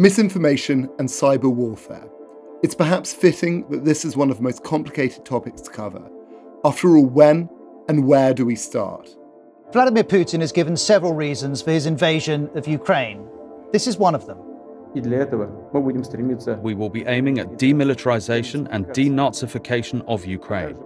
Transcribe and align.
Misinformation 0.00 0.88
and 0.98 1.06
cyber 1.06 1.52
warfare. 1.52 2.08
It's 2.62 2.74
perhaps 2.74 3.12
fitting 3.12 3.68
that 3.68 3.84
this 3.84 4.06
is 4.06 4.16
one 4.16 4.30
of 4.30 4.38
the 4.38 4.42
most 4.42 4.64
complicated 4.64 5.26
topics 5.26 5.60
to 5.60 5.70
cover. 5.70 6.00
After 6.64 6.96
all, 6.96 7.04
when 7.04 7.50
and 7.86 8.06
where 8.06 8.32
do 8.32 8.46
we 8.46 8.56
start? 8.56 9.14
Vladimir 9.74 10.04
Putin 10.04 10.40
has 10.40 10.52
given 10.52 10.74
several 10.74 11.12
reasons 11.12 11.60
for 11.60 11.72
his 11.72 11.84
invasion 11.84 12.48
of 12.54 12.66
Ukraine. 12.66 13.28
This 13.72 13.86
is 13.86 13.98
one 13.98 14.14
of 14.14 14.24
them. 14.24 14.38
We 14.94 15.02
will 16.74 16.88
be 16.88 17.04
aiming 17.04 17.38
at 17.38 17.58
demilitarization 17.58 18.68
and 18.70 18.86
denazification 18.86 20.02
of 20.08 20.24
Ukraine. 20.24 20.78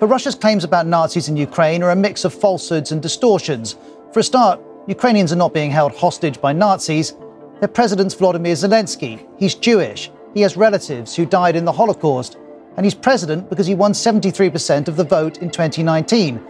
But 0.00 0.08
Russia's 0.08 0.34
claims 0.34 0.64
about 0.64 0.88
Nazis 0.88 1.28
in 1.28 1.36
Ukraine 1.36 1.84
are 1.84 1.92
a 1.92 1.96
mix 1.96 2.24
of 2.24 2.34
falsehoods 2.34 2.90
and 2.90 3.00
distortions. 3.00 3.76
For 4.12 4.18
a 4.18 4.24
start, 4.24 4.60
Ukrainians 4.88 5.32
are 5.32 5.36
not 5.36 5.54
being 5.54 5.70
held 5.70 5.94
hostage 5.94 6.40
by 6.40 6.52
Nazis. 6.52 7.14
Their 7.62 7.68
president's 7.68 8.16
Vladimir 8.16 8.54
Zelensky. 8.54 9.24
He's 9.38 9.54
Jewish. 9.54 10.10
He 10.34 10.40
has 10.40 10.56
relatives 10.56 11.14
who 11.14 11.24
died 11.24 11.54
in 11.54 11.64
the 11.64 11.70
Holocaust. 11.70 12.36
And 12.76 12.84
he's 12.84 12.92
president 12.92 13.48
because 13.48 13.68
he 13.68 13.76
won 13.76 13.92
73% 13.92 14.88
of 14.88 14.96
the 14.96 15.04
vote 15.04 15.38
in 15.38 15.48
2019. 15.48 16.44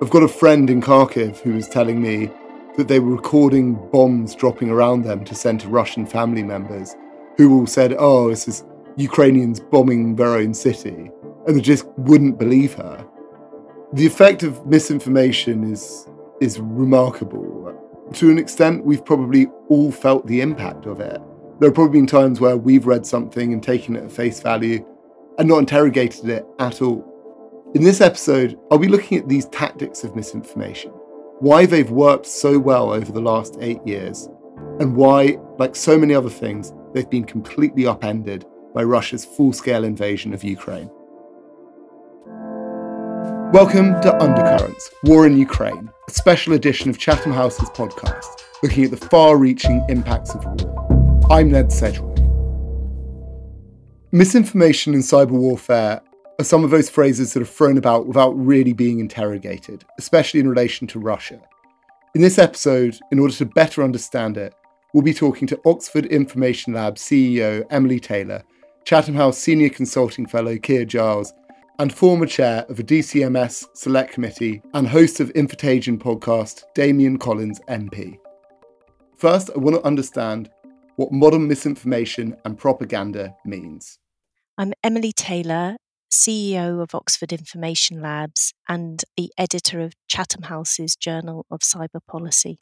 I've 0.00 0.08
got 0.08 0.22
a 0.22 0.28
friend 0.28 0.70
in 0.70 0.82
Kharkiv 0.82 1.38
who 1.38 1.54
was 1.54 1.68
telling 1.68 2.00
me 2.00 2.30
that 2.76 2.86
they 2.86 3.00
were 3.00 3.10
recording 3.10 3.74
bombs 3.90 4.36
dropping 4.36 4.70
around 4.70 5.02
them 5.02 5.24
to 5.24 5.34
send 5.34 5.62
to 5.62 5.68
Russian 5.68 6.06
family 6.06 6.44
members 6.44 6.94
who 7.36 7.52
all 7.52 7.66
said, 7.66 7.96
oh, 7.98 8.30
this 8.30 8.46
is 8.46 8.62
Ukrainians 8.96 9.58
bombing 9.58 10.14
their 10.14 10.36
own 10.36 10.54
city. 10.54 11.10
And 11.48 11.56
they 11.56 11.60
just 11.60 11.86
wouldn't 11.96 12.38
believe 12.38 12.74
her. 12.74 13.04
The 13.94 14.06
effect 14.06 14.44
of 14.44 14.64
misinformation 14.64 15.72
is, 15.72 16.08
is 16.40 16.60
remarkable. 16.60 17.60
To 18.14 18.30
an 18.30 18.38
extent, 18.38 18.84
we've 18.84 19.04
probably 19.04 19.46
all 19.68 19.92
felt 19.92 20.26
the 20.26 20.40
impact 20.40 20.86
of 20.86 21.00
it. 21.00 21.20
There 21.60 21.68
have 21.68 21.74
probably 21.74 22.00
been 22.00 22.06
times 22.06 22.40
where 22.40 22.56
we've 22.56 22.86
read 22.86 23.06
something 23.06 23.52
and 23.52 23.62
taken 23.62 23.94
it 23.94 24.04
at 24.04 24.12
face 24.12 24.40
value 24.40 24.84
and 25.38 25.48
not 25.48 25.58
interrogated 25.58 26.28
it 26.28 26.46
at 26.58 26.82
all. 26.82 27.06
In 27.74 27.84
this 27.84 28.00
episode, 28.00 28.58
I'll 28.70 28.78
be 28.78 28.88
looking 28.88 29.18
at 29.18 29.28
these 29.28 29.46
tactics 29.46 30.02
of 30.02 30.16
misinformation 30.16 30.92
why 31.40 31.64
they've 31.64 31.90
worked 31.90 32.26
so 32.26 32.58
well 32.58 32.92
over 32.92 33.10
the 33.10 33.20
last 33.20 33.56
eight 33.60 33.80
years, 33.86 34.28
and 34.78 34.94
why, 34.94 35.38
like 35.58 35.74
so 35.74 35.96
many 35.96 36.12
other 36.12 36.28
things, 36.28 36.74
they've 36.92 37.08
been 37.08 37.24
completely 37.24 37.86
upended 37.86 38.44
by 38.74 38.82
Russia's 38.82 39.24
full 39.24 39.54
scale 39.54 39.84
invasion 39.84 40.34
of 40.34 40.44
Ukraine. 40.44 40.90
Welcome 43.54 43.98
to 44.02 44.14
Undercurrents 44.20 44.90
War 45.04 45.26
in 45.26 45.38
Ukraine, 45.38 45.90
a 46.10 46.12
special 46.12 46.54
edition 46.54 46.90
of 46.90 46.98
Chatham 46.98 47.32
House's 47.32 47.68
podcast, 47.70 48.24
looking 48.64 48.84
at 48.84 48.90
the 48.90 48.96
far 48.96 49.36
reaching 49.36 49.84
impacts 49.88 50.34
of 50.34 50.44
war. 50.44 51.20
I'm 51.30 51.52
Ned 51.52 51.70
Sedgwick. 51.70 52.18
Misinformation 54.10 54.92
and 54.92 55.04
cyber 55.04 55.30
warfare 55.30 56.00
are 56.40 56.44
some 56.44 56.64
of 56.64 56.70
those 56.70 56.90
phrases 56.90 57.32
that 57.32 57.42
are 57.42 57.46
thrown 57.46 57.78
about 57.78 58.08
without 58.08 58.32
really 58.32 58.72
being 58.72 58.98
interrogated, 58.98 59.84
especially 59.98 60.40
in 60.40 60.48
relation 60.48 60.88
to 60.88 60.98
Russia. 60.98 61.40
In 62.16 62.22
this 62.22 62.40
episode, 62.40 62.98
in 63.12 63.20
order 63.20 63.34
to 63.34 63.46
better 63.46 63.84
understand 63.84 64.36
it, 64.36 64.52
we'll 64.92 65.04
be 65.04 65.14
talking 65.14 65.46
to 65.46 65.60
Oxford 65.64 66.06
Information 66.06 66.72
Lab 66.72 66.96
CEO 66.96 67.64
Emily 67.70 68.00
Taylor, 68.00 68.42
Chatham 68.84 69.14
House 69.14 69.38
Senior 69.38 69.68
Consulting 69.68 70.26
Fellow 70.26 70.58
Keir 70.58 70.84
Giles, 70.84 71.32
and 71.80 71.94
former 71.94 72.26
chair 72.26 72.66
of 72.68 72.76
the 72.76 72.84
DCMS 72.84 73.64
Select 73.72 74.12
Committee 74.12 74.60
and 74.74 74.86
host 74.86 75.18
of 75.18 75.32
Infotagion 75.32 75.96
podcast, 75.96 76.64
Damian 76.74 77.16
Collins 77.18 77.58
MP. 77.70 78.18
First, 79.16 79.48
I 79.56 79.58
want 79.58 79.76
to 79.76 79.82
understand 79.82 80.50
what 80.96 81.10
modern 81.10 81.48
misinformation 81.48 82.36
and 82.44 82.58
propaganda 82.58 83.34
means. 83.46 83.98
I'm 84.58 84.74
Emily 84.84 85.14
Taylor, 85.14 85.78
CEO 86.12 86.82
of 86.82 86.94
Oxford 86.94 87.32
Information 87.32 88.02
Labs 88.02 88.52
and 88.68 89.02
the 89.16 89.32
editor 89.38 89.80
of 89.80 89.94
Chatham 90.06 90.42
House's 90.42 90.94
Journal 90.96 91.46
of 91.50 91.60
Cyber 91.60 92.00
Policy. 92.06 92.58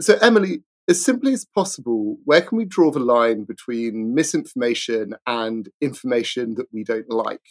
So, 0.00 0.16
Emily, 0.22 0.62
as 0.88 1.04
simply 1.04 1.34
as 1.34 1.44
possible, 1.44 2.16
where 2.24 2.40
can 2.40 2.56
we 2.56 2.64
draw 2.64 2.90
the 2.90 3.00
line 3.00 3.44
between 3.44 4.14
misinformation 4.14 5.12
and 5.26 5.68
information 5.82 6.54
that 6.54 6.68
we 6.72 6.84
don't 6.84 7.10
like? 7.10 7.42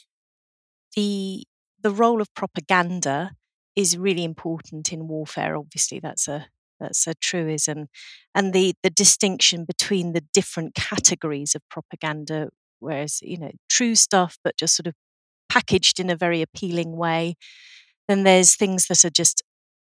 The 0.95 1.45
the 1.81 1.91
role 1.91 2.21
of 2.21 2.33
propaganda 2.33 3.31
is 3.75 3.97
really 3.97 4.23
important 4.23 4.91
in 4.91 5.07
warfare. 5.07 5.55
Obviously, 5.57 5.99
that's 5.99 6.27
a 6.27 6.47
that's 6.79 7.07
a 7.07 7.13
truism, 7.15 7.87
and 8.33 8.53
the 8.53 8.73
the 8.83 8.89
distinction 8.89 9.65
between 9.65 10.13
the 10.13 10.23
different 10.33 10.75
categories 10.75 11.55
of 11.55 11.61
propaganda. 11.69 12.49
Whereas 12.79 13.19
you 13.21 13.37
know 13.37 13.51
true 13.69 13.95
stuff, 13.95 14.37
but 14.43 14.57
just 14.57 14.75
sort 14.75 14.87
of 14.87 14.93
packaged 15.49 15.99
in 15.99 16.09
a 16.09 16.15
very 16.17 16.41
appealing 16.41 16.97
way. 16.97 17.35
Then 18.07 18.23
there's 18.23 18.55
things 18.55 18.87
that 18.87 19.03
are 19.05 19.09
just 19.09 19.43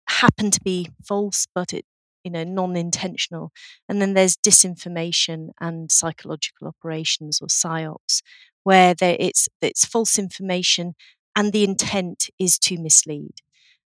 happen 0.08 0.50
to 0.52 0.60
be 0.62 0.88
false, 1.06 1.46
but 1.54 1.72
it 1.72 1.84
you 2.24 2.30
know 2.30 2.44
non-intentional. 2.44 3.52
And 3.88 4.00
then 4.02 4.14
there's 4.14 4.36
disinformation 4.36 5.50
and 5.60 5.90
psychological 5.92 6.68
operations 6.68 7.40
or 7.42 7.48
psyops, 7.48 8.22
where 8.68 8.94
there, 8.94 9.16
it's 9.20 9.48
it's 9.62 9.84
false 9.84 10.18
information 10.18 10.94
and 11.36 11.52
the 11.52 11.64
intent 11.64 12.30
is 12.38 12.58
to 12.66 12.78
mislead. 12.78 13.34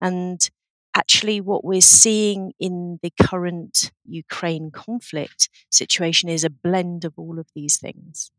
And 0.00 0.40
actually, 0.96 1.40
what 1.40 1.64
we're 1.64 1.80
seeing 2.02 2.52
in 2.58 2.98
the 3.02 3.12
current 3.22 3.92
Ukraine 4.04 4.70
conflict 4.72 5.48
situation 5.70 6.28
is 6.28 6.44
a 6.44 6.50
blend 6.50 7.04
of 7.04 7.14
all 7.16 7.38
of 7.38 7.48
these 7.54 7.78
things. 7.78 8.30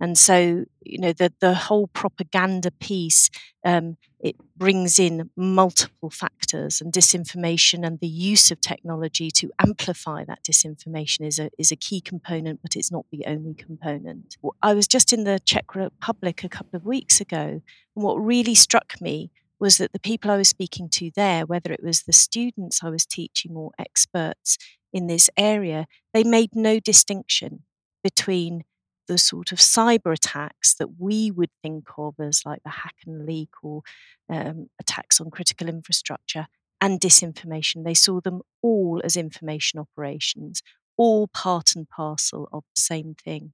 And 0.00 0.18
so, 0.18 0.64
you 0.82 0.98
know, 0.98 1.12
the, 1.12 1.32
the 1.40 1.54
whole 1.54 1.86
propaganda 1.86 2.70
piece, 2.70 3.30
um, 3.64 3.96
it 4.18 4.36
brings 4.56 4.98
in 4.98 5.30
multiple 5.36 6.10
factors 6.10 6.80
and 6.80 6.92
disinformation 6.92 7.86
and 7.86 8.00
the 8.00 8.06
use 8.06 8.50
of 8.50 8.60
technology 8.60 9.30
to 9.30 9.50
amplify 9.58 10.24
that 10.24 10.42
disinformation 10.44 11.26
is 11.26 11.38
a, 11.38 11.50
is 11.58 11.72
a 11.72 11.76
key 11.76 12.00
component, 12.00 12.60
but 12.62 12.76
it's 12.76 12.90
not 12.90 13.06
the 13.10 13.24
only 13.26 13.54
component. 13.54 14.36
I 14.62 14.74
was 14.74 14.86
just 14.86 15.12
in 15.12 15.24
the 15.24 15.40
Czech 15.44 15.74
Republic 15.74 16.44
a 16.44 16.48
couple 16.48 16.76
of 16.76 16.84
weeks 16.84 17.20
ago, 17.20 17.62
and 17.94 18.04
what 18.04 18.14
really 18.14 18.54
struck 18.54 19.00
me 19.00 19.30
was 19.58 19.78
that 19.78 19.92
the 19.92 20.00
people 20.00 20.30
I 20.30 20.36
was 20.36 20.48
speaking 20.48 20.88
to 20.90 21.12
there, 21.14 21.46
whether 21.46 21.72
it 21.72 21.84
was 21.84 22.02
the 22.02 22.12
students 22.12 22.82
I 22.82 22.90
was 22.90 23.06
teaching 23.06 23.52
or 23.54 23.70
experts 23.78 24.58
in 24.92 25.06
this 25.06 25.30
area, 25.36 25.86
they 26.12 26.24
made 26.24 26.50
no 26.54 26.80
distinction 26.80 27.62
between 28.02 28.64
the 29.06 29.18
sort 29.18 29.52
of 29.52 29.58
cyber 29.58 30.12
attacks 30.12 30.74
that 30.74 31.00
we 31.00 31.30
would 31.30 31.50
think 31.62 31.86
of 31.98 32.14
as 32.20 32.42
like 32.44 32.62
the 32.62 32.70
hack 32.70 32.96
and 33.06 33.26
leak 33.26 33.50
or 33.62 33.82
um, 34.28 34.68
attacks 34.80 35.20
on 35.20 35.30
critical 35.30 35.68
infrastructure 35.68 36.46
and 36.80 37.00
disinformation. 37.00 37.84
They 37.84 37.94
saw 37.94 38.20
them 38.20 38.42
all 38.62 39.00
as 39.04 39.16
information 39.16 39.78
operations, 39.80 40.62
all 40.96 41.28
part 41.28 41.74
and 41.76 41.88
parcel 41.88 42.48
of 42.52 42.64
the 42.74 42.80
same 42.80 43.14
thing. 43.14 43.52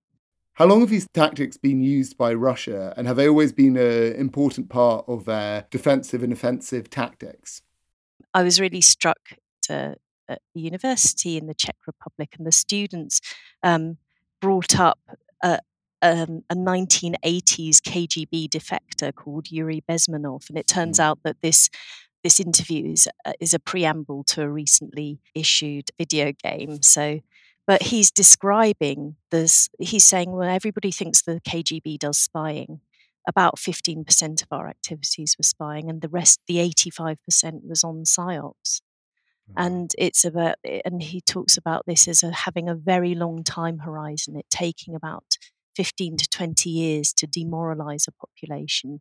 How 0.54 0.66
long 0.66 0.80
have 0.80 0.90
these 0.90 1.06
tactics 1.14 1.56
been 1.56 1.82
used 1.82 2.18
by 2.18 2.34
Russia, 2.34 2.92
and 2.96 3.06
have 3.06 3.16
they 3.16 3.28
always 3.28 3.52
been 3.52 3.76
an 3.76 4.14
important 4.16 4.68
part 4.68 5.04
of 5.06 5.24
their 5.24 5.66
defensive 5.70 6.24
and 6.24 6.32
offensive 6.32 6.90
tactics? 6.90 7.62
I 8.34 8.42
was 8.42 8.60
really 8.60 8.80
struck 8.80 9.20
to, 9.62 9.94
at 10.28 10.42
the 10.54 10.60
university 10.60 11.36
in 11.36 11.46
the 11.46 11.54
Czech 11.54 11.76
Republic, 11.86 12.34
and 12.36 12.44
the 12.44 12.50
students 12.50 13.20
um, 13.62 13.98
brought 14.40 14.80
up 14.80 14.98
a, 15.42 15.60
um, 16.02 16.42
a 16.50 16.54
1980s 16.54 17.78
KGB 17.80 18.48
defector 18.48 19.14
called 19.14 19.50
Yuri 19.50 19.82
Bezmenov, 19.88 20.48
and 20.48 20.58
it 20.58 20.66
turns 20.66 20.98
mm. 20.98 21.04
out 21.04 21.20
that 21.24 21.40
this 21.42 21.68
this 22.24 22.40
interview 22.40 22.92
is 22.92 23.08
uh, 23.24 23.32
is 23.40 23.54
a 23.54 23.58
preamble 23.58 24.24
to 24.24 24.42
a 24.42 24.48
recently 24.48 25.20
issued 25.34 25.90
video 25.98 26.32
game. 26.32 26.82
So, 26.82 27.20
but 27.66 27.84
he's 27.84 28.10
describing 28.10 29.16
this. 29.30 29.68
He's 29.78 30.04
saying, 30.04 30.32
well, 30.32 30.48
everybody 30.48 30.90
thinks 30.90 31.22
the 31.22 31.40
KGB 31.46 31.98
does 31.98 32.18
spying. 32.18 32.80
About 33.26 33.56
15% 33.56 34.42
of 34.42 34.48
our 34.50 34.68
activities 34.68 35.36
were 35.38 35.42
spying, 35.42 35.90
and 35.90 36.00
the 36.00 36.08
rest, 36.08 36.40
the 36.48 36.56
85%, 36.56 37.68
was 37.68 37.84
on 37.84 38.04
psyops 38.04 38.80
Mm. 39.50 39.54
and 39.56 39.90
it's 39.98 40.24
about 40.24 40.56
eh, 40.64 40.80
and 40.84 41.02
he 41.02 41.20
talks 41.20 41.56
about 41.56 41.84
this 41.86 42.08
as 42.08 42.22
a, 42.22 42.30
having 42.32 42.68
a 42.68 42.74
very 42.74 43.14
long 43.14 43.44
time 43.44 43.78
horizon 43.78 44.36
it 44.36 44.46
taking 44.50 44.94
about 44.94 45.38
15 45.76 46.16
to 46.18 46.28
20 46.28 46.70
years 46.70 47.12
to 47.14 47.26
demoralize 47.26 48.06
a 48.08 48.12
population 48.12 49.00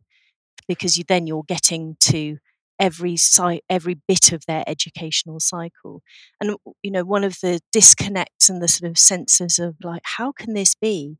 because 0.68 0.96
you 0.96 1.04
then 1.06 1.26
you're 1.26 1.44
getting 1.44 1.96
to 2.00 2.38
every 2.78 3.16
site 3.16 3.64
every 3.68 3.94
bit 4.06 4.32
of 4.32 4.44
their 4.46 4.62
educational 4.66 5.40
cycle. 5.40 6.02
And 6.40 6.56
you 6.82 6.90
know 6.90 7.04
one 7.04 7.24
of 7.24 7.38
the 7.42 7.60
disconnects 7.72 8.48
and 8.48 8.62
the 8.62 8.68
sort 8.68 8.90
of 8.90 8.98
senses 8.98 9.58
of 9.58 9.76
like 9.82 10.02
how 10.04 10.32
can 10.32 10.54
this 10.54 10.74
be 10.74 11.18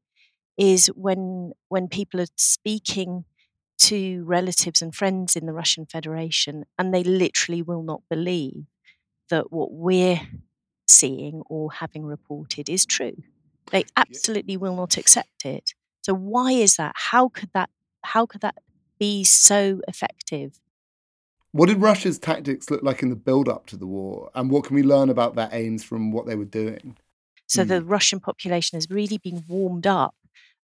is 0.58 0.88
when 0.88 1.52
when 1.68 1.88
people 1.88 2.20
are 2.20 2.26
speaking 2.36 3.24
to 3.78 4.24
relatives 4.24 4.82
and 4.82 4.94
friends 4.94 5.36
in 5.36 5.46
the 5.46 5.52
Russian 5.52 5.86
Federation 5.86 6.64
and 6.78 6.92
they 6.92 7.04
literally 7.04 7.62
will 7.62 7.82
not 7.82 8.02
believe 8.10 8.66
that 9.28 9.52
what 9.52 9.72
we're 9.72 10.20
seeing 10.86 11.42
or 11.46 11.72
having 11.72 12.04
reported 12.04 12.68
is 12.68 12.86
true. 12.86 13.22
They 13.70 13.84
absolutely 13.96 14.56
will 14.56 14.76
not 14.76 14.96
accept 14.96 15.44
it. 15.44 15.74
So 16.02 16.14
why 16.14 16.52
is 16.52 16.76
that? 16.76 16.92
How 16.96 17.28
could 17.28 17.50
that 17.52 17.70
how 18.02 18.26
could 18.26 18.40
that 18.40 18.56
be 18.98 19.24
so 19.24 19.80
effective? 19.86 20.60
What 21.52 21.66
did 21.66 21.80
Russia's 21.80 22.18
tactics 22.18 22.70
look 22.70 22.82
like 22.82 23.02
in 23.02 23.10
the 23.10 23.16
build 23.16 23.48
up 23.48 23.66
to 23.66 23.76
the 23.76 23.86
war? 23.86 24.30
And 24.34 24.50
what 24.50 24.64
can 24.64 24.76
we 24.76 24.82
learn 24.82 25.10
about 25.10 25.34
their 25.34 25.48
aims 25.52 25.82
from 25.82 26.12
what 26.12 26.26
they 26.26 26.36
were 26.36 26.44
doing? 26.44 26.96
So 27.46 27.64
mm. 27.64 27.68
the 27.68 27.82
Russian 27.82 28.20
population 28.20 28.76
has 28.76 28.88
really 28.90 29.18
been 29.18 29.44
warmed 29.48 29.86
up 29.86 30.14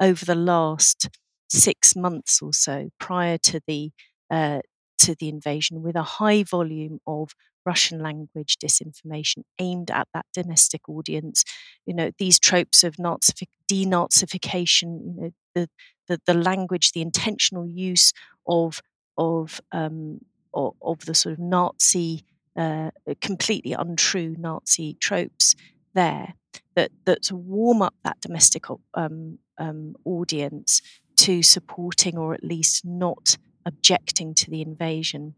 over 0.01 0.25
the 0.25 0.35
last 0.35 1.09
six 1.49 1.95
months 1.95 2.43
or 2.43 2.53
so 2.53 2.91
prior 2.99 3.39
to 3.39 3.61
the 3.67 3.93
uh, 4.31 4.61
to 4.99 5.15
the 5.15 5.29
invasion 5.29 5.83
with 5.83 5.97
a 5.97 6.03
high 6.03 6.43
volume 6.43 6.99
of 7.07 7.35
Russian 7.65 8.01
language 8.01 8.59
disinformation 8.59 9.43
aimed 9.59 9.91
at 9.91 10.09
that 10.15 10.27
domestic 10.33 10.89
audience. 10.89 11.45
You 11.87 11.95
know, 11.95 12.11
these 12.19 12.39
tropes 12.39 12.85
of 12.85 12.97
Nazific- 12.97 13.49
denazification, 13.71 15.01
you 15.05 15.15
know, 15.17 15.31
the, 15.55 15.69
the, 16.09 16.21
the 16.27 16.35
language, 16.35 16.93
the 16.93 17.03
intentional 17.03 17.67
use 17.67 18.13
of 18.47 18.81
of 19.19 19.61
um, 19.73 20.21
of, 20.55 20.75
of 20.83 21.05
the 21.07 21.15
sort 21.15 21.35
of 21.35 21.39
Nazi, 21.39 22.25
uh, 22.57 22.91
completely 23.21 23.73
untrue 23.73 24.35
Nazi 24.39 24.95
tropes 24.95 25.55
there 25.95 26.35
that 26.75 26.91
that 27.05 27.31
warm 27.31 27.83
up 27.83 27.95
that 28.05 28.21
domestic 28.21 28.65
um, 28.95 29.39
um, 29.59 29.95
audience 30.05 30.83
to 31.17 31.43
supporting 31.43 32.19
or 32.19 32.35
at 32.35 32.45
least 32.45 32.85
not 32.85 33.37
objecting 33.65 34.35
to 34.35 34.51
the 34.51 34.61
invasion, 34.61 35.35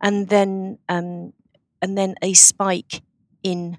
and 0.00 0.28
then 0.28 0.78
um, 0.88 1.32
and 1.84 1.98
then 1.98 2.14
a 2.22 2.32
spike 2.32 3.02
in 3.42 3.76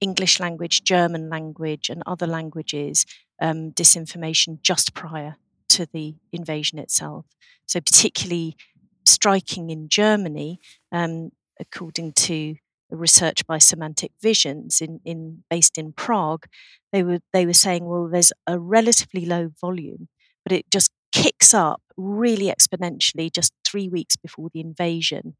English 0.00 0.40
language, 0.40 0.82
German 0.82 1.30
language, 1.30 1.88
and 1.88 2.02
other 2.04 2.26
languages 2.26 3.06
um, 3.40 3.70
disinformation 3.70 4.60
just 4.60 4.92
prior 4.92 5.36
to 5.68 5.86
the 5.92 6.16
invasion 6.32 6.80
itself. 6.80 7.26
So 7.66 7.80
particularly 7.80 8.56
striking 9.06 9.70
in 9.70 9.88
Germany, 9.88 10.58
um, 10.90 11.30
according 11.60 12.14
to 12.14 12.56
research 12.90 13.46
by 13.46 13.58
Semantic 13.58 14.10
Visions 14.20 14.80
in, 14.80 14.98
in 15.04 15.44
based 15.48 15.78
in 15.78 15.92
Prague, 15.92 16.46
they 16.90 17.04
were 17.04 17.20
they 17.32 17.46
were 17.46 17.52
saying, 17.52 17.84
well, 17.84 18.08
there's 18.08 18.32
a 18.48 18.58
relatively 18.58 19.24
low 19.24 19.52
volume, 19.60 20.08
but 20.44 20.50
it 20.50 20.68
just 20.72 20.90
kicks 21.12 21.54
up 21.54 21.82
really 21.96 22.52
exponentially 22.52 23.30
just 23.30 23.52
three 23.64 23.88
weeks 23.88 24.16
before 24.16 24.48
the 24.52 24.60
invasion, 24.60 25.36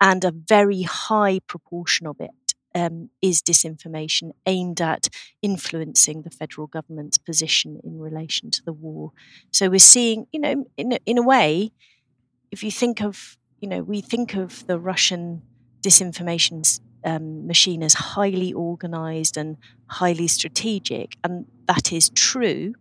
and 0.00 0.24
a 0.24 0.32
very 0.32 0.82
high 0.82 1.40
proportion 1.46 2.06
of 2.06 2.20
it 2.20 2.54
um, 2.74 3.10
is 3.22 3.40
disinformation 3.40 4.32
aimed 4.46 4.80
at 4.80 5.08
influencing 5.42 6.22
the 6.22 6.30
federal 6.30 6.66
government's 6.66 7.18
position 7.18 7.80
in 7.84 7.98
relation 7.98 8.50
to 8.50 8.62
the 8.64 8.72
war. 8.72 9.12
So 9.52 9.70
we're 9.70 9.78
seeing, 9.78 10.26
you 10.32 10.40
know, 10.40 10.66
in 10.76 10.92
a, 10.92 10.98
in 11.06 11.18
a 11.18 11.22
way, 11.22 11.72
if 12.50 12.62
you 12.62 12.70
think 12.70 13.02
of, 13.02 13.36
you 13.60 13.68
know, 13.68 13.82
we 13.82 14.00
think 14.00 14.34
of 14.34 14.66
the 14.66 14.78
Russian 14.78 15.42
disinformation 15.82 16.80
um, 17.04 17.46
machine 17.46 17.82
as 17.82 17.94
highly 17.94 18.52
organized 18.52 19.36
and 19.36 19.56
highly 19.86 20.26
strategic, 20.26 21.16
and 21.22 21.46
that 21.66 21.92
is 21.92 22.10
true. 22.10 22.74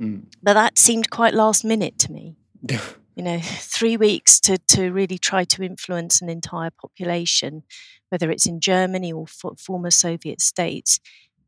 Mm. 0.00 0.24
But 0.42 0.54
that 0.54 0.78
seemed 0.78 1.10
quite 1.10 1.34
last 1.34 1.64
minute 1.64 1.98
to 2.00 2.12
me. 2.12 2.36
you 3.14 3.22
know, 3.22 3.38
three 3.42 3.96
weeks 3.96 4.40
to, 4.40 4.58
to 4.68 4.90
really 4.90 5.18
try 5.18 5.44
to 5.44 5.62
influence 5.62 6.20
an 6.20 6.28
entire 6.28 6.70
population, 6.70 7.62
whether 8.10 8.30
it's 8.30 8.46
in 8.46 8.60
Germany 8.60 9.12
or 9.12 9.26
for, 9.26 9.54
former 9.56 9.90
Soviet 9.90 10.40
states, 10.40 11.00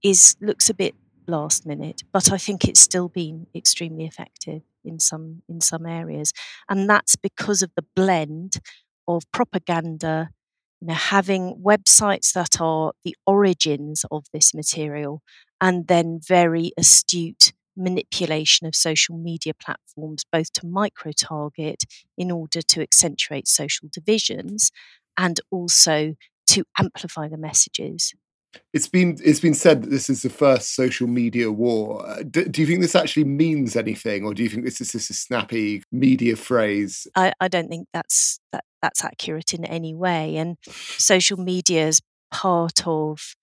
is 0.02 0.36
looks 0.40 0.68
a 0.68 0.74
bit 0.74 0.94
last 1.26 1.66
minute. 1.66 2.02
But 2.12 2.30
I 2.32 2.38
think 2.38 2.64
it's 2.64 2.80
still 2.80 3.08
been 3.08 3.46
extremely 3.54 4.04
effective 4.04 4.62
in 4.84 5.00
some 5.00 5.42
in 5.48 5.60
some 5.60 5.86
areas, 5.86 6.32
and 6.68 6.88
that's 6.88 7.16
because 7.16 7.62
of 7.62 7.70
the 7.74 7.84
blend 7.96 8.56
of 9.08 9.22
propaganda, 9.32 10.30
you 10.80 10.88
know, 10.88 10.94
having 10.94 11.62
websites 11.64 12.32
that 12.32 12.60
are 12.60 12.92
the 13.04 13.16
origins 13.26 14.04
of 14.10 14.24
this 14.32 14.54
material, 14.54 15.22
and 15.60 15.86
then 15.86 16.20
very 16.22 16.72
astute 16.78 17.52
manipulation 17.76 18.66
of 18.66 18.74
social 18.74 19.16
media 19.16 19.52
platforms, 19.54 20.24
both 20.30 20.52
to 20.54 20.66
micro 20.66 21.12
target 21.12 21.84
in 22.16 22.30
order 22.30 22.62
to 22.62 22.82
accentuate 22.82 23.48
social 23.48 23.88
divisions 23.92 24.70
and 25.16 25.40
also 25.50 26.14
to 26.48 26.64
amplify 26.78 27.28
the 27.28 27.36
messages. 27.36 28.14
It's 28.72 28.86
been 28.86 29.18
it's 29.24 29.40
been 29.40 29.54
said 29.54 29.82
that 29.82 29.90
this 29.90 30.08
is 30.08 30.22
the 30.22 30.30
first 30.30 30.76
social 30.76 31.08
media 31.08 31.50
war. 31.50 32.06
Uh, 32.06 32.22
do, 32.22 32.44
do, 32.44 32.60
you 32.60 32.66
think 32.66 32.80
this 32.80 32.94
actually 32.94 33.24
means 33.24 33.74
anything, 33.74 34.24
or 34.24 34.32
do 34.32 34.44
you 34.44 34.48
think 34.48 34.64
this 34.64 34.80
is 34.80 34.92
just 34.92 35.10
a 35.10 35.14
snappy 35.14 35.82
media 35.90 36.36
phrase? 36.36 37.08
I, 37.16 37.32
I 37.40 37.48
don't 37.48 37.68
think 37.68 37.88
that's 37.92 38.38
that 38.52 38.64
that's 38.80 39.04
accurate 39.04 39.54
in 39.54 39.64
any 39.64 39.92
way. 39.92 40.36
And 40.36 40.56
social 40.64 41.36
media 41.36 41.88
is 41.88 42.00
part 42.30 42.86
of 42.86 43.34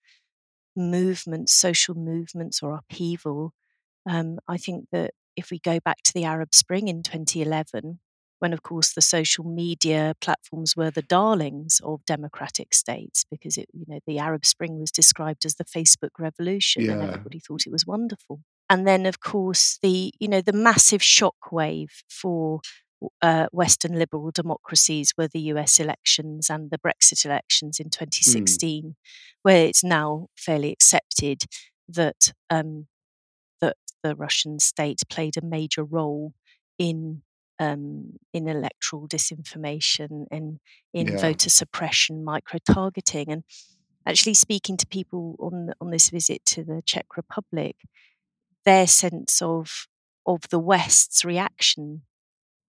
movements, 0.78 1.54
social 1.54 1.96
movements, 1.96 2.64
or 2.64 2.76
upheaval 2.76 3.54
um, 4.10 4.40
I 4.48 4.58
think 4.58 4.86
that 4.92 5.12
if 5.36 5.52
we 5.52 5.60
go 5.60 5.80
back 5.80 6.04
to 6.04 6.14
the 6.14 6.26
Arab 6.26 6.54
Spring 6.54 6.88
in 6.88 7.04
2011, 7.04 8.00
when 8.40 8.54
of 8.54 8.64
course 8.64 8.94
the 8.94 9.02
social 9.02 9.44
media 9.44 10.16
platforms 10.20 10.76
were 10.76 10.90
the 10.90 11.04
darlings 11.04 11.80
of 11.84 12.04
democratic 12.06 12.74
states 12.74 13.24
because 13.30 13.56
it, 13.56 13.68
you 13.72 13.86
know 13.88 14.00
the 14.08 14.18
Arab 14.18 14.46
Spring 14.46 14.80
was 14.80 14.92
described 14.92 15.46
as 15.46 15.56
the 15.56 15.66
Facebook 15.66 16.10
revolution 16.18 16.84
yeah. 16.84 16.94
and 16.94 17.04
everybody 17.04 17.40
thought 17.40 17.68
it 17.68 17.72
was 17.72 17.86
wonderful. 17.86 18.42
And 18.70 18.88
then 18.88 19.06
of 19.06 19.20
course 19.20 19.78
the 19.82 20.12
you 20.20 20.28
know 20.28 20.42
the 20.42 20.54
massive 20.54 21.02
shockwave 21.02 21.92
for 22.10 22.62
uh, 23.22 23.48
Western 23.52 23.98
liberal 23.98 24.32
democracies 24.32 25.14
were 25.18 25.28
the 25.28 25.40
US 25.54 25.80
elections 25.80 26.50
and 26.50 26.72
the 26.72 26.80
Brexit 26.80 27.26
elections 27.26 27.80
in 27.80 27.90
2016, 27.90 28.84
mm. 28.84 28.94
where 29.44 29.66
it's 29.66 29.84
now 29.84 30.28
fairly 30.36 30.72
accepted 30.72 31.44
that 31.88 32.34
um, 32.50 32.88
the 34.04 34.16
Russian 34.16 34.60
state 34.60 35.02
played 35.10 35.38
a 35.38 35.46
major 35.46 35.84
role 35.84 36.34
in 36.78 37.22
um, 37.60 38.14
in 38.34 38.48
electoral 38.48 39.08
disinformation 39.08 40.26
and 40.32 40.60
in 40.94 41.08
yeah. 41.08 41.18
voter 41.18 41.50
suppression, 41.50 42.24
micro 42.24 42.60
targeting, 42.66 43.30
and 43.30 43.44
actually 44.06 44.34
speaking 44.34 44.78
to 44.78 44.88
people 44.88 45.36
on 45.40 45.74
on 45.80 45.92
this 45.92 46.10
visit 46.10 46.44
to 46.46 46.64
the 46.64 46.82
Czech 46.86 47.18
Republic, 47.18 47.76
their 48.66 48.88
sense 48.88 49.42
of 49.42 49.88
of 50.26 50.42
the 50.50 50.60
West's 50.60 51.24
reaction 51.24 52.02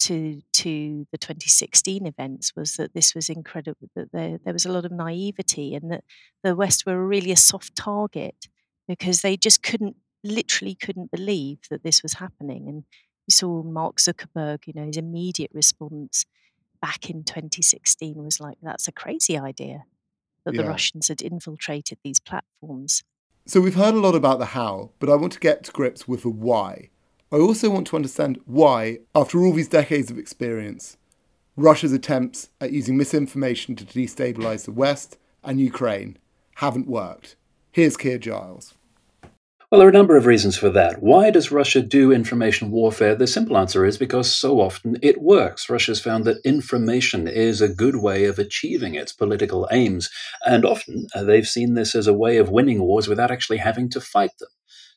to 0.01 0.43
to 0.53 1.07
the 1.13 1.19
2016 1.19 2.07
events 2.07 2.53
was 2.57 2.75
that 2.75 2.93
this 2.93 3.15
was 3.15 3.29
incredible 3.29 3.89
that 3.95 4.11
there, 4.13 4.39
there 4.45 4.53
was 4.53 4.67
a 4.67 4.73
lot 4.73 4.85
of 4.85 4.91
naivety 4.91 5.75
and 5.75 5.93
that 5.93 6.05
the 6.43 6.57
West 6.57 6.85
were 6.85 7.07
really 7.07 7.31
a 7.31 7.37
soft 7.37 7.77
target 7.77 8.49
because 8.89 9.23
they 9.23 9.37
just 9.37 9.63
couldn't 9.63 9.97
literally 10.25 10.75
couldn't 10.75 11.11
believe 11.11 11.59
that 11.71 11.83
this 11.83 12.03
was 12.03 12.15
happening. 12.15 12.69
And 12.69 12.85
you 13.27 13.33
saw 13.33 13.63
Mark 13.63 13.99
Zuckerberg, 13.99 14.67
you 14.67 14.73
know, 14.75 14.87
his 14.87 14.97
immediate 14.97 15.51
response 15.53 16.27
back 16.81 17.09
in 17.09 17.25
2016 17.25 18.23
was 18.23 18.41
like, 18.41 18.59
that's 18.63 18.89
a 18.89 18.93
crazy 18.93 19.39
idea 19.39 19.85
that 20.45 20.55
yeah. 20.55 20.63
the 20.63 20.69
Russians 20.69 21.09
had 21.09 21.23
infiltrated 21.23 21.99
these 22.03 22.21
platforms. 22.21 23.03
So 23.47 23.61
we've 23.61 23.75
heard 23.75 23.95
a 23.95 24.01
lot 24.01 24.15
about 24.15 24.39
the 24.39 24.47
how, 24.47 24.91
but 24.99 25.09
I 25.09 25.15
want 25.17 25.33
to 25.35 25.41
get 25.41 25.65
to 25.65 25.73
grips 25.73 26.07
with 26.07 26.23
the 26.23 26.29
why. 26.29 26.91
I 27.33 27.37
also 27.37 27.71
want 27.71 27.87
to 27.89 27.97
understand 27.97 28.41
why, 28.45 28.99
after 29.15 29.41
all 29.41 29.53
these 29.53 29.69
decades 29.69 30.11
of 30.11 30.19
experience, 30.19 30.97
Russia's 31.57 31.93
attempts 31.93 32.51
at 32.61 32.73
using 32.73 32.97
misinformation 32.97 33.75
to 33.77 33.85
destabilize 33.85 34.65
the 34.65 34.73
West 34.73 35.19
and 35.43 35.61
Ukraine 35.61 36.19
haven't 36.57 36.87
worked. 36.87 37.37
Here's 37.71 37.97
Keir 37.97 38.19
Giles. 38.19 38.75
Well, 39.73 39.79
there 39.79 39.89
are 39.89 39.91
a 39.91 39.95
number 39.95 40.19
of 40.19 40.27
reasons 40.27 40.59
for 40.59 40.69
that. 40.69 41.03
Why 41.03 41.31
does 41.31 41.51
Russia 41.51 41.81
do 41.81 42.13
information 42.13 42.71
warfare? 42.71 43.15
The 43.15 43.27
simple 43.27 43.57
answer 43.57 43.87
is 43.87 43.97
because 43.97 44.31
so 44.31 44.61
often 44.61 44.99
it 45.01 45.23
works. 45.23 45.71
Russia's 45.71 45.99
found 45.99 46.27
that 46.27 46.45
information 46.45 47.27
is 47.27 47.63
a 47.63 47.73
good 47.73 47.97
way 47.97 48.27
of 48.27 48.39
achieving 48.39 48.97
its 48.97 49.15
political 49.15 49.67
aims, 49.73 50.11
and 50.45 50.67
often 50.67 51.07
uh, 51.15 51.25
they've 51.25 51.49
seen 51.49 51.73
this 51.73 51.95
as 51.95 52.07
a 52.07 52.13
way 52.13 52.37
of 52.37 52.51
winning 52.51 52.83
wars 52.83 53.09
without 53.09 53.31
actually 53.31 53.57
having 53.57 53.89
to 53.89 54.01
fight 54.03 54.33
them. 54.39 54.51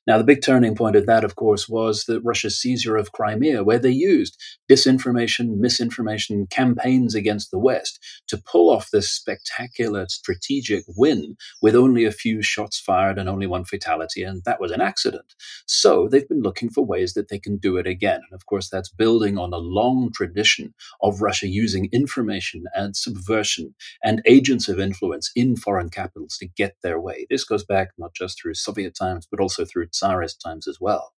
Now, 0.08 0.18
the 0.18 0.24
big 0.24 0.44
turning 0.44 0.76
point 0.76 0.96
of 0.96 1.06
that, 1.08 1.24
of 1.24 1.36
course, 1.36 1.68
was 1.68 2.04
the 2.04 2.22
Russia's 2.22 2.60
seizure 2.60 2.96
of 2.96 3.12
Crimea, 3.12 3.64
where 3.64 3.80
they 3.80 3.90
used 3.90 4.38
disinformation, 4.70 5.58
misinformation 5.58 6.48
campaigns 6.48 7.16
against 7.16 7.52
the 7.52 7.60
West 7.60 8.00
to 8.28 8.38
pull 8.38 8.70
off 8.70 8.92
this 8.92 9.10
spectacular 9.10 10.06
strategic 10.10 10.84
win 10.96 11.38
with 11.62 11.76
only 11.76 12.06
a 12.06 12.12
few 12.12 12.42
shots 12.42 12.80
fired 12.80 13.18
and 13.18 13.28
only 13.28 13.48
one 13.48 13.66
fatality, 13.66 14.22
and 14.24 14.44
that 14.46 14.62
was 14.62 14.72
an 14.72 14.82
accident. 14.82 15.34
So 15.66 16.08
they've 16.08 16.28
been 16.28 16.42
looking 16.42 16.70
for 16.70 16.86
ways 16.86 17.14
that 17.14 17.30
they 17.30 17.40
can 17.40 17.58
do 17.58 17.78
it 17.78 17.88
again. 17.88 18.22
And 18.30 18.34
of 18.34 18.46
course, 18.46 18.70
that's 18.70 18.90
building 18.90 19.38
on 19.38 19.54
a 19.54 19.58
long 19.58 20.12
tradition 20.14 20.74
of 21.02 21.22
Russia 21.22 21.48
using 21.48 21.90
information 21.92 22.66
and 22.76 22.96
subversion 22.96 23.74
and 24.04 24.22
agents 24.26 24.70
of 24.70 24.80
influence 24.80 25.32
in 25.36 25.56
foreign 25.56 25.90
capitals 25.90 26.38
to 26.38 26.48
get 26.48 26.76
their 26.84 27.00
way. 27.00 27.26
This 27.30 27.44
goes 27.44 27.64
back 27.64 27.90
not 27.98 28.14
just 28.14 28.40
through 28.40 28.54
Soviet 28.54 28.96
times, 28.96 29.28
but 29.30 29.40
also 29.40 29.66
through 29.66 29.88
Tsarist 29.96 30.42
times 30.42 30.68
as 30.68 30.78
well. 30.80 31.14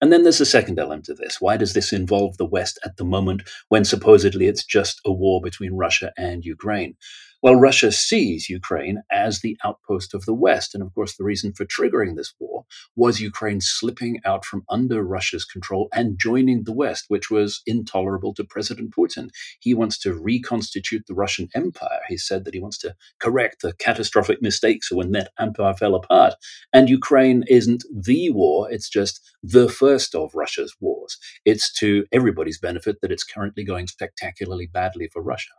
And 0.00 0.12
then 0.12 0.22
there's 0.22 0.40
a 0.40 0.46
second 0.46 0.78
element 0.78 1.04
to 1.04 1.14
this. 1.14 1.40
Why 1.40 1.56
does 1.56 1.74
this 1.74 1.92
involve 1.92 2.38
the 2.38 2.46
West 2.46 2.78
at 2.84 2.96
the 2.96 3.04
moment 3.04 3.42
when 3.68 3.84
supposedly 3.84 4.46
it's 4.46 4.64
just 4.64 5.00
a 5.04 5.12
war 5.12 5.40
between 5.42 5.74
Russia 5.74 6.12
and 6.16 6.44
Ukraine? 6.44 6.96
Well, 7.42 7.56
Russia 7.56 7.90
sees 7.90 8.50
Ukraine 8.50 9.02
as 9.10 9.40
the 9.40 9.56
outpost 9.64 10.12
of 10.12 10.26
the 10.26 10.34
West. 10.34 10.74
And 10.74 10.82
of 10.82 10.94
course, 10.94 11.16
the 11.16 11.24
reason 11.24 11.54
for 11.54 11.64
triggering 11.64 12.16
this 12.16 12.34
war 12.38 12.66
was 12.96 13.22
Ukraine 13.22 13.62
slipping 13.62 14.20
out 14.26 14.44
from 14.44 14.64
under 14.68 15.02
Russia's 15.02 15.46
control 15.46 15.88
and 15.94 16.18
joining 16.18 16.64
the 16.64 16.72
West, 16.72 17.06
which 17.08 17.30
was 17.30 17.62
intolerable 17.64 18.34
to 18.34 18.44
President 18.44 18.94
Putin. 18.94 19.30
He 19.58 19.72
wants 19.72 19.98
to 20.00 20.12
reconstitute 20.12 21.04
the 21.06 21.14
Russian 21.14 21.48
Empire. 21.54 22.00
He 22.08 22.18
said 22.18 22.44
that 22.44 22.52
he 22.52 22.60
wants 22.60 22.76
to 22.78 22.94
correct 23.20 23.62
the 23.62 23.72
catastrophic 23.72 24.42
mistakes 24.42 24.92
when 24.92 25.12
that 25.12 25.30
empire 25.38 25.74
fell 25.74 25.94
apart. 25.94 26.34
And 26.74 26.90
Ukraine 26.90 27.44
isn't 27.48 27.84
the 27.90 28.28
war, 28.30 28.70
it's 28.70 28.90
just 28.90 29.18
the 29.42 29.70
first 29.70 30.14
of 30.14 30.34
Russia's 30.34 30.74
wars. 30.78 31.16
It's 31.46 31.72
to 31.78 32.04
everybody's 32.12 32.58
benefit 32.58 32.96
that 33.00 33.10
it's 33.10 33.24
currently 33.24 33.64
going 33.64 33.86
spectacularly 33.86 34.66
badly 34.66 35.08
for 35.10 35.22
Russia. 35.22 35.52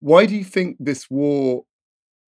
Why 0.00 0.26
do 0.26 0.34
you 0.34 0.44
think 0.44 0.76
this 0.80 1.10
war 1.10 1.64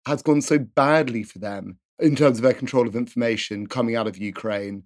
has 0.05 0.21
gone 0.21 0.41
so 0.41 0.59
badly 0.59 1.23
for 1.23 1.39
them 1.39 1.77
in 1.99 2.15
terms 2.15 2.37
of 2.37 2.43
their 2.43 2.53
control 2.53 2.87
of 2.87 2.95
information 2.95 3.67
coming 3.67 3.95
out 3.95 4.07
of 4.07 4.17
Ukraine 4.17 4.83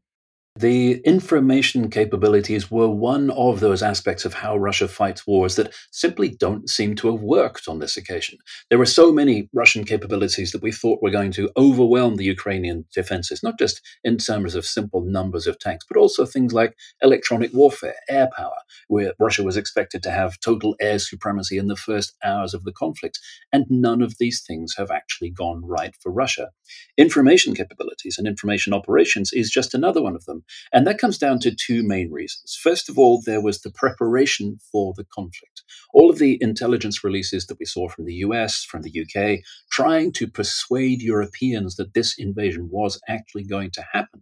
the 0.58 1.02
information 1.02 1.90
capabilities 1.90 2.72
were 2.72 2.88
one 2.90 3.30
of 3.32 3.60
those 3.60 3.84
aspects 3.84 4.24
of 4.24 4.36
how 4.36 4.56
Russia 4.56 4.88
fights 4.88 5.28
wars 5.28 5.58
that 5.58 5.74
simply 5.92 6.30
don't 6.30 6.70
seem 6.70 6.96
to 6.96 7.12
have 7.12 7.22
worked 7.22 7.68
on 7.68 7.80
this 7.80 7.98
occasion. 7.98 8.40
There 8.70 8.80
were 8.80 8.86
so 8.86 9.12
many 9.12 9.50
Russian 9.52 9.84
capabilities 9.84 10.54
that 10.54 10.64
we 10.64 10.72
thought 10.72 11.02
were 11.02 11.12
going 11.12 11.34
to 11.34 11.52
overwhelm 11.58 12.16
the 12.16 12.24
Ukrainian 12.24 12.86
defenses, 12.94 13.44
not 13.44 13.60
just 13.60 13.82
in 14.06 14.16
terms 14.16 14.56
of 14.56 14.66
simple 14.66 15.02
numbers 15.02 15.46
of 15.46 15.60
tanks, 15.60 15.86
but 15.90 16.00
also 16.00 16.26
things 16.26 16.54
like 16.54 16.74
electronic 17.02 17.52
warfare, 17.54 17.96
air 18.08 18.30
power, 18.34 18.56
where 18.88 19.12
Russia 19.20 19.44
was 19.44 19.58
expected 19.58 20.02
to 20.04 20.12
have 20.12 20.40
total 20.40 20.74
air 20.80 21.00
supremacy 21.00 21.58
in 21.58 21.68
the 21.68 21.76
first 21.76 22.16
hours 22.24 22.54
of 22.54 22.64
the 22.64 22.72
conflict. 22.72 23.20
And 23.52 23.66
none 23.70 24.02
of 24.02 24.20
these 24.20 24.42
things 24.48 24.76
have 24.78 24.90
actually 24.90 25.32
gone 25.32 25.66
right 25.66 25.94
for 26.02 26.14
Russia. 26.14 26.52
Information 26.98 27.54
capabilities 27.54 28.18
and 28.18 28.26
information 28.26 28.74
operations 28.74 29.34
is 29.34 29.50
just 29.50 29.74
another 29.74 30.02
one 30.02 30.16
of 30.16 30.24
them. 30.24 30.44
And 30.74 30.86
that 30.88 30.98
comes 30.98 31.18
down 31.18 31.40
to 31.40 31.56
two 31.56 31.84
main 31.84 32.12
reasons. 32.12 32.58
First 32.62 32.90
of 32.90 32.98
all, 32.98 33.22
there 33.26 33.42
was 33.42 33.62
the 33.62 33.72
preparation 33.72 34.58
for 34.72 34.94
the 34.96 35.06
conflict. 35.06 35.64
All 35.94 36.10
of 36.10 36.20
the 36.20 36.38
intelligence 36.42 37.04
releases 37.04 37.48
that 37.48 37.60
we 37.60 37.66
saw 37.66 37.90
from 37.90 38.06
the 38.06 38.16
US, 38.16 38.64
from 38.64 38.82
the 38.82 39.06
UK, 39.06 39.40
trying 39.72 40.12
to 40.14 40.28
persuade 40.28 41.02
Europeans 41.02 41.76
that 41.76 41.94
this 41.94 42.16
invasion 42.18 42.70
was 42.72 43.00
actually 43.08 43.44
going 43.44 43.72
to 43.72 43.86
happen 43.94 44.22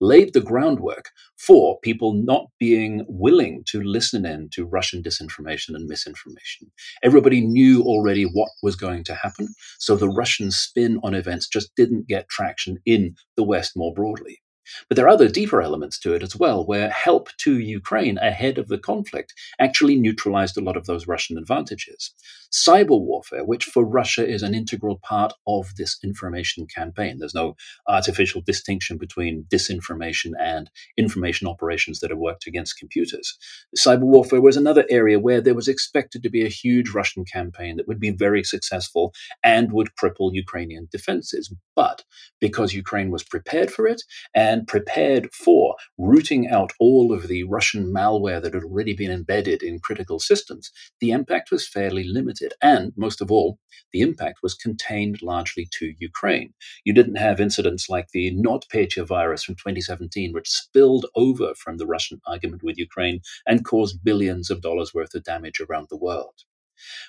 laid 0.00 0.32
the 0.32 0.40
groundwork 0.40 1.10
for 1.36 1.78
people 1.80 2.14
not 2.14 2.46
being 2.58 3.04
willing 3.08 3.62
to 3.66 3.82
listen 3.82 4.24
in 4.24 4.48
to 4.50 4.64
Russian 4.64 5.02
disinformation 5.02 5.74
and 5.74 5.86
misinformation. 5.86 6.70
Everybody 7.02 7.40
knew 7.42 7.82
already 7.82 8.24
what 8.24 8.50
was 8.62 8.76
going 8.76 9.04
to 9.04 9.14
happen, 9.14 9.48
so 9.78 9.96
the 9.96 10.08
Russian 10.08 10.50
spin 10.50 10.98
on 11.02 11.14
events 11.14 11.48
just 11.48 11.74
didn't 11.76 12.08
get 12.08 12.28
traction 12.28 12.78
in 12.86 13.14
the 13.36 13.44
West 13.44 13.72
more 13.76 13.92
broadly. 13.92 14.40
But 14.88 14.96
there 14.96 15.06
are 15.06 15.10
other 15.10 15.28
deeper 15.28 15.62
elements 15.62 15.98
to 16.00 16.14
it 16.14 16.22
as 16.22 16.36
well, 16.36 16.64
where 16.64 16.90
help 16.90 17.28
to 17.38 17.58
Ukraine 17.58 18.18
ahead 18.18 18.58
of 18.58 18.68
the 18.68 18.78
conflict 18.78 19.34
actually 19.58 19.96
neutralized 19.96 20.56
a 20.56 20.62
lot 20.62 20.76
of 20.76 20.86
those 20.86 21.06
Russian 21.06 21.38
advantages. 21.38 22.12
Cyber 22.52 23.00
warfare, 23.00 23.44
which 23.44 23.64
for 23.64 23.84
Russia 23.84 24.26
is 24.26 24.42
an 24.42 24.54
integral 24.54 24.98
part 25.04 25.32
of 25.46 25.76
this 25.76 25.98
information 26.02 26.66
campaign, 26.66 27.18
there's 27.18 27.34
no 27.34 27.54
artificial 27.88 28.40
distinction 28.40 28.98
between 28.98 29.44
disinformation 29.52 30.32
and 30.38 30.68
information 30.96 31.46
operations 31.46 32.00
that 32.00 32.10
are 32.10 32.16
worked 32.16 32.46
against 32.46 32.78
computers. 32.78 33.38
Cyber 33.78 34.02
warfare 34.02 34.40
was 34.40 34.56
another 34.56 34.84
area 34.90 35.20
where 35.20 35.40
there 35.40 35.54
was 35.54 35.68
expected 35.68 36.22
to 36.24 36.30
be 36.30 36.44
a 36.44 36.48
huge 36.48 36.90
Russian 36.90 37.24
campaign 37.24 37.76
that 37.76 37.86
would 37.86 38.00
be 38.00 38.10
very 38.10 38.42
successful 38.42 39.12
and 39.44 39.72
would 39.72 39.90
cripple 40.00 40.34
Ukrainian 40.34 40.88
defenses. 40.90 41.54
But 41.76 42.04
because 42.40 42.74
Ukraine 42.74 43.10
was 43.10 43.22
prepared 43.22 43.70
for 43.70 43.86
it 43.86 44.02
and 44.34 44.59
and 44.60 44.68
prepared 44.68 45.32
for 45.32 45.74
rooting 45.96 46.46
out 46.46 46.70
all 46.78 47.14
of 47.14 47.28
the 47.28 47.44
Russian 47.44 47.86
malware 47.86 48.42
that 48.42 48.52
had 48.52 48.62
already 48.62 48.92
been 48.92 49.10
embedded 49.10 49.62
in 49.62 49.78
critical 49.78 50.18
systems, 50.18 50.70
the 51.00 51.12
impact 51.12 51.50
was 51.50 51.66
fairly 51.66 52.04
limited. 52.04 52.52
And 52.60 52.92
most 52.94 53.22
of 53.22 53.30
all, 53.30 53.58
the 53.94 54.02
impact 54.02 54.40
was 54.42 54.52
contained 54.52 55.22
largely 55.22 55.66
to 55.78 55.94
Ukraine. 55.98 56.52
You 56.84 56.92
didn't 56.92 57.14
have 57.16 57.40
incidents 57.40 57.88
like 57.88 58.08
the 58.12 58.34
NotPetya 58.34 59.06
virus 59.06 59.44
from 59.44 59.54
2017, 59.54 60.34
which 60.34 60.50
spilled 60.50 61.06
over 61.14 61.54
from 61.54 61.78
the 61.78 61.86
Russian 61.86 62.20
argument 62.26 62.62
with 62.62 62.76
Ukraine 62.76 63.20
and 63.46 63.64
caused 63.64 64.04
billions 64.04 64.50
of 64.50 64.60
dollars 64.60 64.92
worth 64.92 65.14
of 65.14 65.24
damage 65.24 65.58
around 65.58 65.86
the 65.88 65.96
world. 65.96 66.34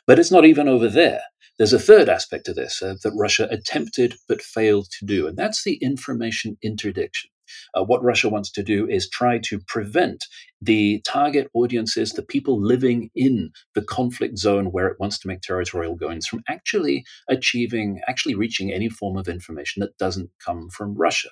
But 0.08 0.20
it's 0.20 0.32
not 0.32 0.46
even 0.46 0.70
over 0.70 0.88
there. 0.88 1.24
There's 1.58 1.74
a 1.74 1.80
third 1.80 2.10
aspect 2.10 2.46
to 2.46 2.54
this 2.54 2.82
uh, 2.82 2.96
that 3.04 3.14
Russia 3.16 3.48
attempted 3.52 4.16
but 4.28 4.42
failed 4.42 4.88
to 4.98 5.06
do, 5.06 5.28
and 5.28 5.38
that's 5.38 5.64
the 5.64 5.76
information 5.76 6.58
interdiction. 6.64 7.30
Uh, 7.76 7.84
what 7.84 8.04
Russia 8.04 8.30
wants 8.30 8.52
to 8.52 8.64
do 8.64 8.88
is 8.88 9.10
try 9.10 9.40
to 9.40 9.60
prevent 9.68 10.26
the 10.62 11.02
target 11.06 11.50
audiences, 11.54 12.14
the 12.14 12.22
people 12.22 12.62
living 12.62 13.10
in 13.16 13.52
the 13.74 13.82
conflict 13.82 14.38
zone 14.38 14.72
where 14.72 14.88
it 14.88 15.00
wants 15.00 15.18
to 15.20 15.28
make 15.28 15.42
territorial 15.42 15.96
gains, 15.96 16.28
from 16.28 16.44
actually 16.48 17.04
achieving, 17.30 18.00
actually 18.08 18.36
reaching 18.36 18.72
any 18.72 18.90
form 18.90 19.18
of 19.18 19.28
information 19.28 19.80
that 19.82 19.98
doesn't 19.98 20.30
come 20.44 20.70
from 20.70 20.96
Russia. 20.96 21.30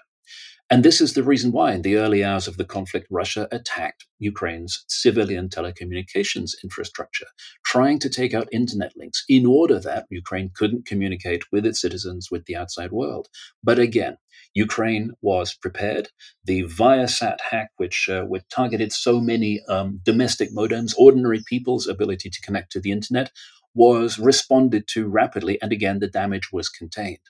And 0.72 0.86
this 0.86 1.02
is 1.02 1.14
the 1.14 1.24
reason 1.24 1.52
why, 1.52 1.74
in 1.74 1.82
the 1.82 1.96
early 1.96 2.24
hours 2.24 2.48
of 2.48 2.58
the 2.58 2.66
conflict, 2.66 3.08
Russia 3.10 3.48
attacked 3.52 4.06
Ukraine's 4.20 4.86
civilian 4.88 5.50
telecommunications 5.50 6.52
infrastructure, 6.64 7.26
trying 7.66 7.98
to 8.00 8.10
take 8.10 8.36
out 8.36 8.48
internet 8.52 8.94
links 8.96 9.24
in 9.28 9.48
order 9.48 9.80
that 9.80 10.06
Ukraine 10.12 10.52
couldn't 10.54 10.86
communicate 10.86 11.42
with 11.52 11.66
its 11.66 11.82
citizens 11.82 12.28
with 12.30 12.46
the 12.46 12.56
outside 12.56 12.92
world. 12.92 13.30
But 13.64 13.80
again, 13.80 14.18
Ukraine 14.54 15.12
was 15.22 15.56
prepared. 15.56 16.10
The 16.46 16.64
Viasat 16.64 17.38
hack, 17.50 17.72
which, 17.78 18.08
uh, 18.08 18.24
which 18.24 18.44
targeted 18.50 18.92
so 18.92 19.20
many 19.20 19.62
um, 19.68 20.00
domestic 20.04 20.54
modems, 20.54 20.94
ordinary 20.98 21.42
people's 21.48 21.88
ability 21.88 22.30
to 22.30 22.42
connect 22.42 22.72
to 22.74 22.80
the 22.80 22.92
internet, 22.92 23.32
was 23.80 24.20
responded 24.20 24.90
to 24.90 25.08
rapidly, 25.08 25.58
and 25.62 25.72
again, 25.72 26.00
the 26.00 26.08
damage 26.08 26.52
was 26.52 26.68
contained. 26.68 27.26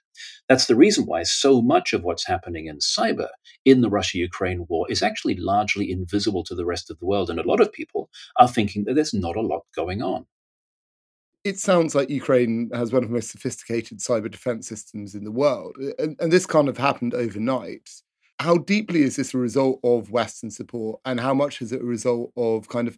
That's 0.48 0.65
the 0.65 0.75
reason 0.75 1.06
why 1.06 1.22
so 1.22 1.62
much 1.62 1.94
of 1.94 2.01
what's 2.01 2.25
happening 2.25 2.65
in 2.65 2.79
cyber 2.79 3.27
in 3.65 3.82
the 3.82 3.89
Russia 3.89 4.18
Ukraine 4.18 4.65
war 4.68 4.88
is 4.89 5.03
actually 5.03 5.36
largely 5.36 5.91
invisible 5.91 6.44
to 6.46 6.56
the 6.56 6.65
rest 6.65 6.89
of 6.89 6.98
the 6.98 7.06
world. 7.06 7.29
And 7.29 7.39
a 7.39 7.48
lot 7.48 7.62
of 7.62 7.72
people 7.72 8.10
are 8.38 8.48
thinking 8.48 8.86
that 8.86 8.96
there's 8.96 9.13
not 9.13 9.36
a 9.36 9.41
lot 9.41 9.62
going 9.75 10.01
on. 10.01 10.25
It 11.44 11.60
sounds 11.60 11.94
like 11.94 12.10
Ukraine 12.10 12.72
has 12.74 12.91
one 12.91 13.03
of 13.03 13.10
the 13.10 13.13
most 13.13 13.29
sophisticated 13.29 14.00
cyber 14.00 14.32
defense 14.32 14.68
systems 14.68 15.13
in 15.13 15.25
the 15.25 15.32
world. 15.32 15.77
And, 16.00 16.18
and 16.20 16.32
this 16.32 16.48
kind 16.48 16.68
of 16.68 16.79
happened 16.79 17.13
overnight. 17.13 17.88
How 18.39 18.58
deeply 18.58 19.03
is 19.03 19.18
this 19.18 19.36
a 19.36 19.38
result 19.38 19.79
of 19.84 20.10
Western 20.10 20.50
support? 20.50 21.00
And 21.06 21.20
how 21.20 21.36
much 21.36 21.62
is 21.62 21.72
it 21.72 21.84
a 21.84 21.86
result 21.86 22.32
of 22.36 22.70
kind 22.70 22.88
of 22.88 22.98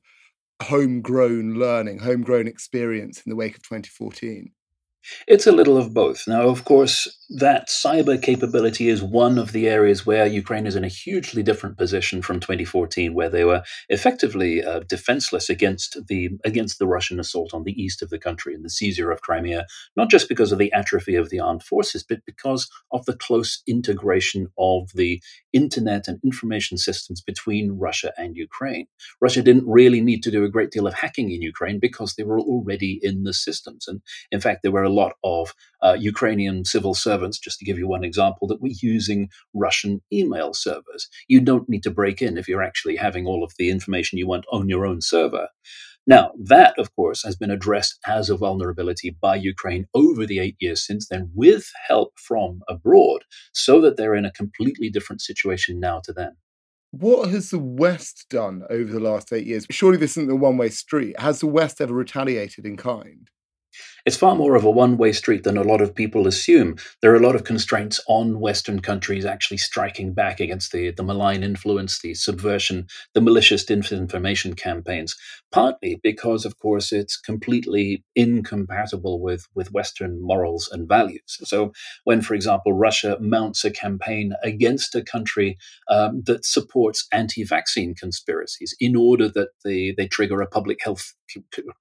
homegrown 0.61 1.55
learning, 1.55 1.99
homegrown 1.99 2.47
experience 2.47 3.21
in 3.25 3.29
the 3.29 3.35
wake 3.35 3.55
of 3.55 3.63
2014? 3.63 4.51
It's 5.27 5.47
a 5.47 5.51
little 5.51 5.77
of 5.77 5.93
both. 5.93 6.27
Now, 6.27 6.47
of 6.47 6.63
course, 6.65 7.20
that 7.33 7.69
cyber 7.69 8.21
capability 8.21 8.89
is 8.89 9.01
one 9.01 9.37
of 9.37 9.53
the 9.53 9.69
areas 9.69 10.05
where 10.05 10.27
Ukraine 10.27 10.67
is 10.67 10.75
in 10.75 10.83
a 10.83 10.89
hugely 10.89 11.41
different 11.41 11.77
position 11.77 12.21
from 12.21 12.41
2014, 12.41 13.13
where 13.13 13.29
they 13.29 13.45
were 13.45 13.63
effectively 13.87 14.63
uh, 14.63 14.81
defenseless 14.81 15.49
against 15.49 15.97
the 16.07 16.31
against 16.43 16.77
the 16.77 16.87
Russian 16.87 17.21
assault 17.21 17.53
on 17.53 17.63
the 17.63 17.81
east 17.81 18.01
of 18.01 18.09
the 18.09 18.19
country 18.19 18.53
and 18.53 18.65
the 18.65 18.69
seizure 18.69 19.11
of 19.11 19.21
Crimea, 19.21 19.65
not 19.95 20.09
just 20.09 20.27
because 20.27 20.51
of 20.51 20.59
the 20.59 20.73
atrophy 20.73 21.15
of 21.15 21.29
the 21.29 21.39
armed 21.39 21.63
forces, 21.63 22.03
but 22.03 22.19
because 22.25 22.69
of 22.91 23.05
the 23.05 23.15
close 23.15 23.61
integration 23.65 24.47
of 24.57 24.89
the 24.93 25.21
internet 25.53 26.09
and 26.09 26.19
information 26.25 26.77
systems 26.77 27.21
between 27.21 27.79
Russia 27.79 28.11
and 28.17 28.35
Ukraine. 28.35 28.87
Russia 29.21 29.41
didn't 29.41 29.67
really 29.67 30.01
need 30.01 30.21
to 30.23 30.31
do 30.31 30.43
a 30.43 30.49
great 30.49 30.71
deal 30.71 30.85
of 30.85 30.95
hacking 30.95 31.31
in 31.31 31.41
Ukraine 31.41 31.79
because 31.79 32.15
they 32.15 32.23
were 32.23 32.39
already 32.39 32.99
in 33.01 33.23
the 33.23 33.33
systems, 33.33 33.87
and 33.87 34.01
in 34.31 34.41
fact, 34.41 34.63
there 34.63 34.71
were 34.71 34.83
a 34.83 34.89
lot 34.89 35.13
of 35.23 35.53
uh, 35.81 35.95
Ukrainian 35.97 36.65
civil 36.65 36.93
servants, 37.21 37.39
just 37.39 37.59
to 37.59 37.65
give 37.65 37.77
you 37.77 37.87
one 37.87 38.03
example, 38.03 38.47
that 38.47 38.61
were 38.61 38.69
using 38.81 39.29
Russian 39.53 40.01
email 40.11 40.53
servers. 40.53 41.07
You 41.27 41.41
don't 41.41 41.69
need 41.69 41.83
to 41.83 41.91
break 41.91 42.21
in 42.21 42.37
if 42.37 42.47
you're 42.47 42.63
actually 42.63 42.95
having 42.95 43.27
all 43.27 43.43
of 43.43 43.53
the 43.57 43.69
information 43.69 44.17
you 44.17 44.27
want 44.27 44.45
on 44.51 44.69
your 44.69 44.85
own 44.85 45.01
server. 45.01 45.47
Now, 46.07 46.31
that, 46.43 46.73
of 46.79 46.95
course, 46.95 47.23
has 47.23 47.35
been 47.35 47.51
addressed 47.51 47.99
as 48.07 48.29
a 48.29 48.35
vulnerability 48.35 49.15
by 49.21 49.35
Ukraine 49.35 49.85
over 49.93 50.25
the 50.25 50.39
eight 50.39 50.55
years 50.59 50.85
since 50.85 51.07
then, 51.07 51.29
with 51.35 51.71
help 51.87 52.13
from 52.17 52.61
abroad, 52.67 53.21
so 53.53 53.79
that 53.81 53.97
they're 53.97 54.15
in 54.15 54.25
a 54.25 54.31
completely 54.31 54.89
different 54.89 55.21
situation 55.21 55.79
now 55.79 56.01
to 56.05 56.11
then. 56.11 56.37
What 56.89 57.29
has 57.29 57.51
the 57.51 57.59
West 57.59 58.25
done 58.29 58.63
over 58.69 58.91
the 58.91 58.99
last 58.99 59.31
eight 59.31 59.45
years? 59.45 59.67
Surely 59.69 59.97
this 59.97 60.17
isn't 60.17 60.31
a 60.31 60.35
one 60.35 60.57
way 60.57 60.69
street. 60.69 61.19
Has 61.19 61.39
the 61.39 61.47
West 61.47 61.79
ever 61.79 61.93
retaliated 61.93 62.65
in 62.65 62.77
kind? 62.77 63.29
It's 64.05 64.17
far 64.17 64.35
more 64.35 64.55
of 64.55 64.63
a 64.63 64.71
one 64.71 64.97
way 64.97 65.11
street 65.13 65.43
than 65.43 65.57
a 65.57 65.63
lot 65.63 65.81
of 65.81 65.93
people 65.93 66.27
assume. 66.27 66.77
There 67.01 67.11
are 67.11 67.17
a 67.17 67.25
lot 67.25 67.35
of 67.35 67.43
constraints 67.43 67.99
on 68.07 68.39
Western 68.39 68.79
countries 68.79 69.25
actually 69.25 69.57
striking 69.57 70.13
back 70.13 70.39
against 70.39 70.71
the, 70.71 70.91
the 70.91 71.03
malign 71.03 71.43
influence, 71.43 71.99
the 71.99 72.13
subversion, 72.13 72.87
the 73.13 73.21
malicious 73.21 73.65
disinformation 73.65 74.57
campaigns, 74.57 75.15
partly 75.51 75.99
because, 76.01 76.45
of 76.45 76.57
course, 76.57 76.91
it's 76.91 77.17
completely 77.17 78.03
incompatible 78.15 79.21
with, 79.21 79.47
with 79.53 79.71
Western 79.71 80.21
morals 80.21 80.69
and 80.71 80.87
values. 80.87 81.37
So, 81.43 81.71
when, 82.03 82.21
for 82.21 82.33
example, 82.33 82.73
Russia 82.73 83.17
mounts 83.19 83.63
a 83.63 83.71
campaign 83.71 84.33
against 84.43 84.95
a 84.95 85.03
country 85.03 85.57
um, 85.89 86.23
that 86.25 86.45
supports 86.45 87.07
anti 87.11 87.43
vaccine 87.43 87.93
conspiracies 87.93 88.75
in 88.79 88.95
order 88.95 89.27
that 89.29 89.49
they, 89.63 89.93
they 89.95 90.07
trigger 90.07 90.41
a 90.41 90.47
public 90.47 90.79
health 90.83 91.13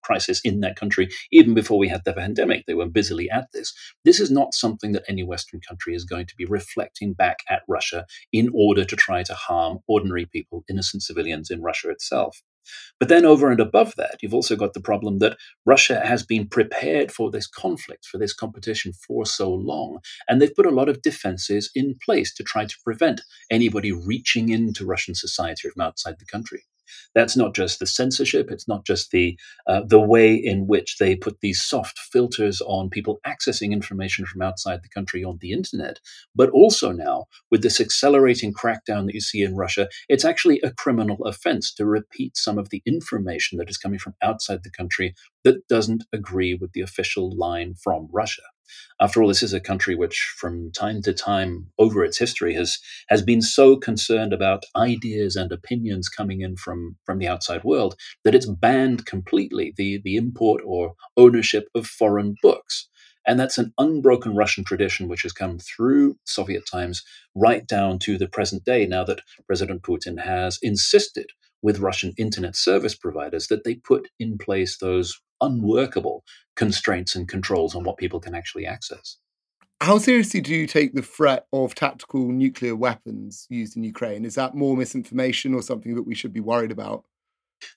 crisis 0.02 0.40
in 0.42 0.60
that 0.60 0.76
country, 0.76 1.08
even 1.32 1.54
before 1.54 1.78
we 1.78 1.88
had 1.88 2.02
the 2.04 2.09
pandemic. 2.12 2.66
They 2.66 2.74
were 2.74 2.88
busily 2.88 3.30
at 3.30 3.48
this. 3.52 3.72
This 4.04 4.20
is 4.20 4.30
not 4.30 4.54
something 4.54 4.92
that 4.92 5.04
any 5.08 5.22
Western 5.22 5.60
country 5.60 5.94
is 5.94 6.04
going 6.04 6.26
to 6.26 6.36
be 6.36 6.44
reflecting 6.44 7.12
back 7.12 7.38
at 7.48 7.62
Russia 7.68 8.06
in 8.32 8.50
order 8.54 8.84
to 8.84 8.96
try 8.96 9.22
to 9.22 9.34
harm 9.34 9.78
ordinary 9.86 10.26
people, 10.26 10.64
innocent 10.68 11.02
civilians 11.02 11.50
in 11.50 11.62
Russia 11.62 11.90
itself. 11.90 12.42
But 12.98 13.08
then, 13.08 13.24
over 13.24 13.50
and 13.50 13.60
above 13.60 13.94
that, 13.96 14.18
you've 14.20 14.34
also 14.34 14.54
got 14.54 14.74
the 14.74 14.80
problem 14.80 15.18
that 15.18 15.38
Russia 15.64 16.04
has 16.04 16.24
been 16.24 16.46
prepared 16.46 17.10
for 17.10 17.30
this 17.30 17.46
conflict, 17.46 18.06
for 18.06 18.18
this 18.18 18.34
competition 18.34 18.92
for 18.92 19.24
so 19.24 19.52
long. 19.52 20.00
And 20.28 20.40
they've 20.40 20.54
put 20.54 20.66
a 20.66 20.70
lot 20.70 20.88
of 20.88 21.02
defenses 21.02 21.70
in 21.74 21.96
place 22.04 22.32
to 22.34 22.44
try 22.44 22.66
to 22.66 22.76
prevent 22.84 23.22
anybody 23.50 23.92
reaching 23.92 24.50
into 24.50 24.84
Russian 24.84 25.14
society 25.14 25.68
from 25.68 25.82
outside 25.82 26.16
the 26.18 26.26
country. 26.26 26.64
That's 27.14 27.36
not 27.36 27.54
just 27.54 27.78
the 27.78 27.86
censorship. 27.86 28.50
It's 28.50 28.68
not 28.68 28.84
just 28.84 29.10
the 29.10 29.38
uh, 29.66 29.82
the 29.86 30.00
way 30.00 30.34
in 30.34 30.66
which 30.66 30.98
they 30.98 31.16
put 31.16 31.40
these 31.40 31.62
soft 31.62 31.98
filters 31.98 32.60
on 32.62 32.90
people 32.90 33.20
accessing 33.26 33.72
information 33.72 34.26
from 34.26 34.42
outside 34.42 34.82
the 34.82 34.88
country 34.88 35.24
on 35.24 35.38
the 35.40 35.52
internet, 35.52 36.00
but 36.34 36.50
also 36.50 36.92
now 36.92 37.26
with 37.50 37.62
this 37.62 37.80
accelerating 37.80 38.52
crackdown 38.52 39.06
that 39.06 39.14
you 39.14 39.20
see 39.20 39.42
in 39.42 39.56
Russia, 39.56 39.88
it's 40.08 40.24
actually 40.24 40.60
a 40.60 40.72
criminal 40.72 41.18
offense 41.24 41.72
to 41.74 41.86
repeat 41.86 42.36
some 42.36 42.58
of 42.58 42.70
the 42.70 42.82
information 42.86 43.58
that 43.58 43.70
is 43.70 43.78
coming 43.78 43.98
from 43.98 44.14
outside 44.22 44.62
the 44.62 44.70
country 44.70 45.14
that 45.44 45.66
doesn't 45.68 46.04
agree 46.12 46.54
with 46.54 46.72
the 46.72 46.80
official 46.80 47.36
line 47.36 47.74
from 47.74 48.08
Russia. 48.12 48.42
After 49.00 49.22
all, 49.22 49.28
this 49.28 49.42
is 49.42 49.52
a 49.52 49.60
country 49.60 49.94
which, 49.94 50.34
from 50.36 50.70
time 50.72 51.02
to 51.02 51.12
time 51.12 51.70
over 51.78 52.04
its 52.04 52.18
history, 52.18 52.54
has 52.54 52.78
has 53.08 53.22
been 53.22 53.42
so 53.42 53.76
concerned 53.76 54.32
about 54.32 54.64
ideas 54.76 55.36
and 55.36 55.52
opinions 55.52 56.08
coming 56.08 56.40
in 56.40 56.56
from 56.56 56.96
from 57.04 57.18
the 57.18 57.28
outside 57.28 57.64
world 57.64 57.94
that 58.24 58.34
it's 58.34 58.46
banned 58.46 59.06
completely 59.06 59.72
the 59.76 60.00
the 60.04 60.16
import 60.16 60.62
or 60.64 60.94
ownership 61.16 61.68
of 61.74 61.86
foreign 61.86 62.34
books. 62.42 62.88
And 63.26 63.38
that's 63.38 63.58
an 63.58 63.72
unbroken 63.78 64.34
Russian 64.34 64.64
tradition 64.64 65.08
which 65.08 65.22
has 65.22 65.32
come 65.32 65.58
through 65.58 66.16
Soviet 66.24 66.64
times 66.70 67.02
right 67.34 67.66
down 67.66 67.98
to 68.00 68.16
the 68.16 68.28
present 68.28 68.64
day, 68.64 68.86
now 68.86 69.04
that 69.04 69.20
President 69.46 69.82
Putin 69.82 70.22
has 70.22 70.58
insisted 70.62 71.26
with 71.62 71.78
Russian 71.78 72.14
internet 72.16 72.56
service 72.56 72.94
providers 72.94 73.48
that 73.48 73.64
they 73.64 73.74
put 73.74 74.08
in 74.18 74.38
place 74.38 74.78
those 74.78 75.20
unworkable 75.40 76.24
constraints 76.56 77.14
and 77.14 77.28
controls 77.28 77.74
on 77.74 77.84
what 77.84 77.96
people 77.96 78.20
can 78.20 78.34
actually 78.34 78.66
access. 78.66 79.16
How 79.80 79.96
seriously 79.96 80.42
do 80.42 80.54
you 80.54 80.66
take 80.66 80.94
the 80.94 81.00
threat 81.00 81.46
of 81.54 81.74
tactical 81.74 82.28
nuclear 82.28 82.76
weapons 82.76 83.46
used 83.48 83.76
in 83.76 83.84
Ukraine? 83.84 84.26
Is 84.26 84.34
that 84.34 84.54
more 84.54 84.76
misinformation 84.76 85.54
or 85.54 85.62
something 85.62 85.94
that 85.94 86.02
we 86.02 86.14
should 86.14 86.34
be 86.34 86.40
worried 86.40 86.70
about? 86.70 87.04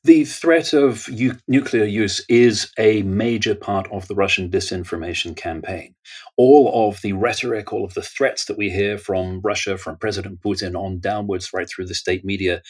The 0.03 0.25
threat 0.25 0.73
of 0.73 1.07
u- 1.09 1.37
nuclear 1.47 1.85
use 1.85 2.23
is 2.29 2.71
a 2.77 3.03
major 3.03 3.55
part 3.55 3.91
of 3.91 4.07
the 4.07 4.15
Russian 4.15 4.49
disinformation 4.49 5.35
campaign. 5.35 5.95
All 6.37 6.89
of 6.89 7.01
the 7.01 7.13
rhetoric, 7.13 7.71
all 7.71 7.85
of 7.85 7.93
the 7.93 8.01
threats 8.01 8.45
that 8.45 8.57
we 8.57 8.69
hear 8.69 8.97
from 8.97 9.41
Russia, 9.41 9.77
from 9.77 9.97
President 9.97 10.41
Putin 10.41 10.75
on 10.75 10.99
downwards, 10.99 11.53
right 11.53 11.69
through 11.69 11.85
the 11.85 11.95
state 11.95 12.25
media, 12.25 12.61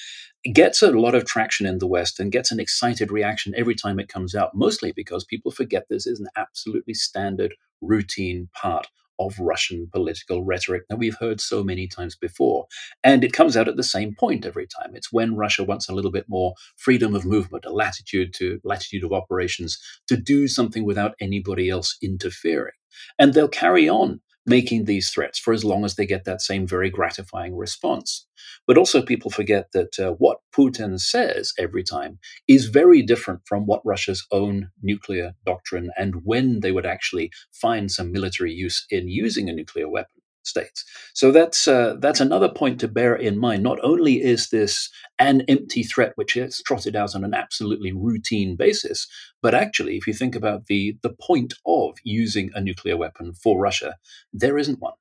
gets 0.54 0.82
a 0.82 0.92
lot 0.92 1.16
of 1.16 1.26
traction 1.26 1.66
in 1.66 1.80
the 1.80 1.88
West 1.88 2.20
and 2.20 2.32
gets 2.32 2.52
an 2.52 2.60
excited 2.60 3.12
reaction 3.12 3.54
every 3.56 3.76
time 3.76 4.00
it 4.00 4.10
comes 4.10 4.36
out, 4.36 4.56
mostly 4.56 4.92
because 4.92 5.24
people 5.24 5.52
forget 5.52 5.86
this 5.90 6.06
is 6.06 6.20
an 6.20 6.28
absolutely 6.36 6.94
standard, 6.94 7.56
routine 7.82 8.50
part 8.54 8.88
of 9.20 9.40
Russian 9.40 9.88
political 9.92 10.44
rhetoric 10.44 10.84
that 10.90 10.98
we've 10.98 11.18
heard 11.20 11.40
so 11.40 11.64
many 11.64 11.88
times 11.88 12.16
before. 12.16 12.66
And 13.04 13.24
it 13.24 13.34
comes 13.34 13.56
out 13.56 13.68
at 13.68 13.78
the 13.78 13.84
same 13.84 14.16
point 14.16 14.46
every 14.46 14.68
time. 14.68 14.96
It's 14.96 15.12
when 15.12 15.36
Russia 15.36 15.64
wants 15.64 15.90
a 15.90 15.94
little 15.94 16.12
bit 16.12 16.26
more 16.28 16.54
freedom 16.78 17.16
of 17.16 17.26
movement, 17.26 17.66
a 17.66 17.72
latitude 17.72 18.34
to 18.36 18.60
latitude 18.64 19.04
of 19.04 19.14
operations 19.14 19.78
to 20.08 20.18
do 20.18 20.48
something 20.48 20.86
without 20.86 21.16
anybody 21.20 21.70
else 21.70 21.98
interfering. 22.02 22.74
And 23.18 23.34
they'll 23.34 23.48
carry 23.48 23.90
on 23.90 24.22
making 24.46 24.86
these 24.86 25.10
threats 25.10 25.40
for 25.40 25.54
as 25.54 25.64
long 25.64 25.86
as 25.86 25.96
they 25.96 26.06
get 26.06 26.26
that 26.26 26.42
same 26.42 26.68
very 26.68 26.90
gratifying 26.90 27.56
response. 27.56 28.28
But 28.68 28.78
also, 28.78 29.02
people 29.02 29.32
forget 29.32 29.68
that 29.74 30.00
uh, 30.00 30.12
what 30.14 30.40
Putin 30.56 31.00
says 31.00 31.54
every 31.58 31.84
time 31.84 32.20
is 32.48 32.66
very 32.66 33.02
different 33.02 33.42
from 33.46 33.66
what 33.66 33.86
Russia's 33.86 34.26
own 34.32 34.70
nuclear 34.82 35.34
doctrine 35.46 35.92
and 35.98 36.22
when 36.24 36.60
they 36.60 36.72
would 36.72 36.86
actually 36.86 37.32
find 37.52 37.92
some 37.92 38.12
military 38.12 38.52
use 38.52 38.86
in 38.90 39.08
using 39.08 39.50
a 39.50 39.54
nuclear 39.54 39.90
weapon 39.90 40.23
states. 40.44 40.86
So 41.14 41.32
that's 41.32 41.68
uh, 41.68 41.96
that's 42.00 42.20
another 42.20 42.50
point 42.50 42.80
to 42.82 42.88
bear 42.88 43.16
in 43.16 43.38
mind. 43.38 43.64
Not 43.64 43.80
only 43.84 44.22
is 44.22 44.50
this 44.50 44.90
an 45.20 45.42
empty 45.48 45.84
threat 45.84 46.14
which 46.16 46.36
is 46.36 46.62
trotted 46.66 46.96
out 46.96 47.16
on 47.16 47.24
an 47.24 47.34
absolutely 47.34 47.92
routine 47.92 48.56
basis, 48.56 49.08
but 49.42 49.56
actually, 49.56 49.98
if 49.98 50.08
you 50.08 50.14
think 50.14 50.36
about 50.36 50.68
the 50.68 50.98
the 51.02 51.14
point 51.22 51.54
of 51.66 51.98
using 52.04 52.52
a 52.54 52.62
nuclear 52.62 52.98
weapon 52.98 53.34
for 53.34 53.60
Russia, 53.60 53.96
there 54.32 54.58
isn't 54.58 54.82
one. 54.82 54.94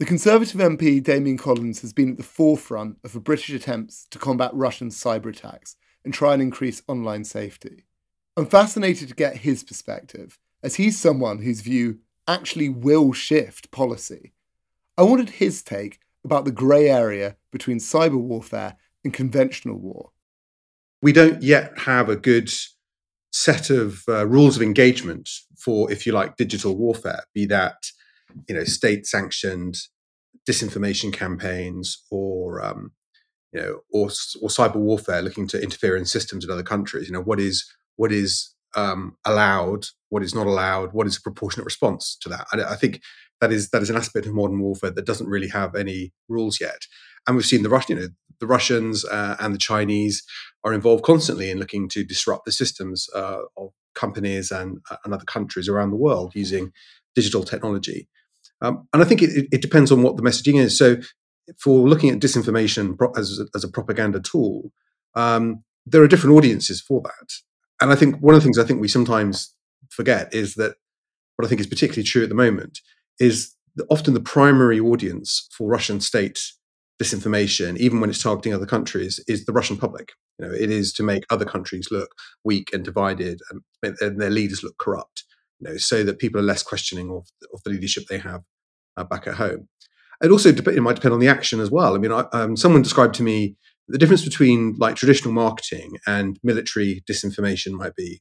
The 0.00 0.06
Conservative 0.06 0.60
MP 0.60 1.02
Damian 1.02 1.38
Collins 1.38 1.80
has 1.82 1.92
been 1.92 2.10
at 2.10 2.16
the 2.16 2.24
forefront 2.24 2.98
of 3.04 3.12
the 3.12 3.20
British 3.20 3.50
attempts 3.50 4.06
to 4.10 4.18
combat 4.18 4.50
Russian 4.52 4.90
cyber 4.90 5.26
attacks 5.26 5.76
and 6.04 6.12
try 6.12 6.34
and 6.34 6.42
increase 6.42 6.82
online 6.88 7.24
safety. 7.24 7.84
I'm 8.36 8.46
fascinated 8.46 9.08
to 9.08 9.14
get 9.14 9.38
his 9.38 9.62
perspective, 9.62 10.38
as 10.62 10.74
he's 10.74 10.98
someone 10.98 11.42
whose 11.42 11.60
view 11.60 12.00
actually 12.26 12.68
will 12.68 13.12
shift 13.12 13.70
policy. 13.70 14.33
I 14.96 15.02
wanted 15.02 15.30
his 15.30 15.62
take 15.62 15.98
about 16.24 16.44
the 16.44 16.52
grey 16.52 16.88
area 16.88 17.36
between 17.50 17.78
cyber 17.78 18.20
warfare 18.20 18.76
and 19.04 19.12
conventional 19.12 19.78
war. 19.78 20.10
We 21.02 21.12
don't 21.12 21.42
yet 21.42 21.76
have 21.80 22.08
a 22.08 22.16
good 22.16 22.50
set 23.32 23.68
of 23.68 24.04
uh, 24.08 24.26
rules 24.26 24.56
of 24.56 24.62
engagement 24.62 25.28
for, 25.58 25.90
if 25.90 26.06
you 26.06 26.12
like, 26.12 26.36
digital 26.36 26.76
warfare, 26.76 27.24
be 27.34 27.44
that 27.46 27.76
you 28.48 28.54
know 28.54 28.64
state 28.64 29.06
sanctioned 29.06 29.76
disinformation 30.48 31.12
campaigns 31.12 32.02
or 32.10 32.64
um, 32.64 32.92
you 33.52 33.60
know 33.60 33.80
or 33.92 34.06
or 34.40 34.48
cyber 34.48 34.76
warfare 34.76 35.22
looking 35.22 35.46
to 35.48 35.62
interfere 35.62 35.96
in 35.96 36.04
systems 36.04 36.44
in 36.44 36.50
other 36.50 36.62
countries. 36.62 37.06
You 37.06 37.12
know 37.12 37.22
what 37.22 37.40
is 37.40 37.64
what 37.96 38.12
is 38.12 38.53
um, 38.76 39.16
allowed, 39.24 39.86
what 40.08 40.22
is 40.22 40.34
not 40.34 40.46
allowed, 40.46 40.92
what 40.92 41.06
is 41.06 41.16
a 41.16 41.22
proportionate 41.22 41.64
response 41.64 42.16
to 42.20 42.28
that. 42.28 42.46
I, 42.52 42.76
think 42.76 43.00
that 43.40 43.52
is 43.52 43.70
that 43.70 43.82
is 43.82 43.90
an 43.90 43.96
aspect 43.96 44.26
of 44.26 44.34
modern 44.34 44.60
warfare 44.60 44.90
that 44.90 45.06
doesn't 45.06 45.28
really 45.28 45.48
have 45.48 45.74
any 45.74 46.12
rules 46.28 46.60
yet. 46.60 46.82
And 47.26 47.36
we've 47.36 47.46
seen 47.46 47.62
the 47.62 47.68
Russian, 47.68 47.96
you 47.96 48.02
know, 48.02 48.08
the 48.40 48.46
Russians 48.46 49.04
uh, 49.04 49.36
and 49.38 49.54
the 49.54 49.58
Chinese 49.58 50.22
are 50.64 50.72
involved 50.72 51.04
constantly 51.04 51.50
in 51.50 51.58
looking 51.58 51.88
to 51.90 52.04
disrupt 52.04 52.44
the 52.44 52.52
systems 52.52 53.08
uh, 53.14 53.42
of 53.56 53.70
companies 53.94 54.50
and, 54.50 54.78
uh, 54.90 54.96
and 55.04 55.14
other 55.14 55.24
countries 55.24 55.68
around 55.68 55.90
the 55.90 55.96
world 55.96 56.32
using 56.34 56.72
digital 57.14 57.44
technology. 57.44 58.08
Um, 58.60 58.88
and 58.92 59.02
I 59.02 59.04
think 59.04 59.22
it, 59.22 59.48
it, 59.52 59.62
depends 59.62 59.92
on 59.92 60.02
what 60.02 60.16
the 60.16 60.22
messaging 60.22 60.58
is. 60.58 60.76
So, 60.76 60.96
for 61.58 61.86
looking 61.88 62.10
at 62.10 62.18
disinformation 62.18 62.96
as, 63.16 63.40
as 63.54 63.64
a 63.64 63.68
propaganda 63.68 64.20
tool, 64.20 64.72
um, 65.14 65.62
there 65.84 66.02
are 66.02 66.08
different 66.08 66.36
audiences 66.36 66.80
for 66.80 67.02
that 67.02 67.34
and 67.84 67.92
I 67.92 67.96
think 67.96 68.16
one 68.16 68.34
of 68.34 68.40
the 68.40 68.44
things 68.44 68.58
I 68.58 68.64
think 68.64 68.80
we 68.80 68.88
sometimes 68.88 69.54
forget 69.90 70.32
is 70.34 70.54
that 70.54 70.76
what 71.36 71.44
I 71.44 71.48
think 71.48 71.60
is 71.60 71.66
particularly 71.66 72.02
true 72.02 72.22
at 72.22 72.30
the 72.30 72.34
moment 72.34 72.80
is 73.20 73.54
that 73.76 73.86
often 73.90 74.14
the 74.14 74.20
primary 74.20 74.80
audience 74.80 75.46
for 75.52 75.68
Russian 75.68 76.00
state 76.00 76.40
disinformation, 77.02 77.76
even 77.76 78.00
when 78.00 78.08
it's 78.08 78.22
targeting 78.22 78.54
other 78.54 78.64
countries, 78.64 79.22
is 79.28 79.44
the 79.44 79.52
Russian 79.52 79.76
public. 79.76 80.12
You 80.38 80.46
know, 80.46 80.54
it 80.54 80.70
is 80.70 80.94
to 80.94 81.02
make 81.02 81.24
other 81.28 81.44
countries 81.44 81.88
look 81.90 82.14
weak 82.42 82.70
and 82.72 82.82
divided, 82.82 83.40
and, 83.50 83.96
and 84.00 84.18
their 84.18 84.30
leaders 84.30 84.62
look 84.62 84.78
corrupt. 84.78 85.24
You 85.60 85.68
know, 85.68 85.76
so 85.76 86.04
that 86.04 86.18
people 86.18 86.40
are 86.40 86.44
less 86.44 86.62
questioning 86.62 87.10
of, 87.10 87.28
of 87.52 87.62
the 87.64 87.70
leadership 87.70 88.04
they 88.08 88.18
have 88.18 88.42
uh, 88.96 89.04
back 89.04 89.26
at 89.26 89.34
home. 89.34 89.68
It 90.22 90.30
also 90.30 90.48
it 90.48 90.82
might 90.82 90.96
depend 90.96 91.12
on 91.12 91.20
the 91.20 91.28
action 91.28 91.60
as 91.60 91.70
well. 91.70 91.94
I 91.94 91.98
mean, 91.98 92.12
I, 92.12 92.24
um, 92.32 92.56
someone 92.56 92.80
described 92.80 93.14
to 93.16 93.22
me 93.22 93.56
the 93.88 93.98
difference 93.98 94.24
between 94.24 94.74
like 94.78 94.96
traditional 94.96 95.32
marketing 95.32 95.98
and 96.06 96.38
military 96.42 97.02
disinformation 97.10 97.72
might 97.72 97.94
be 97.94 98.20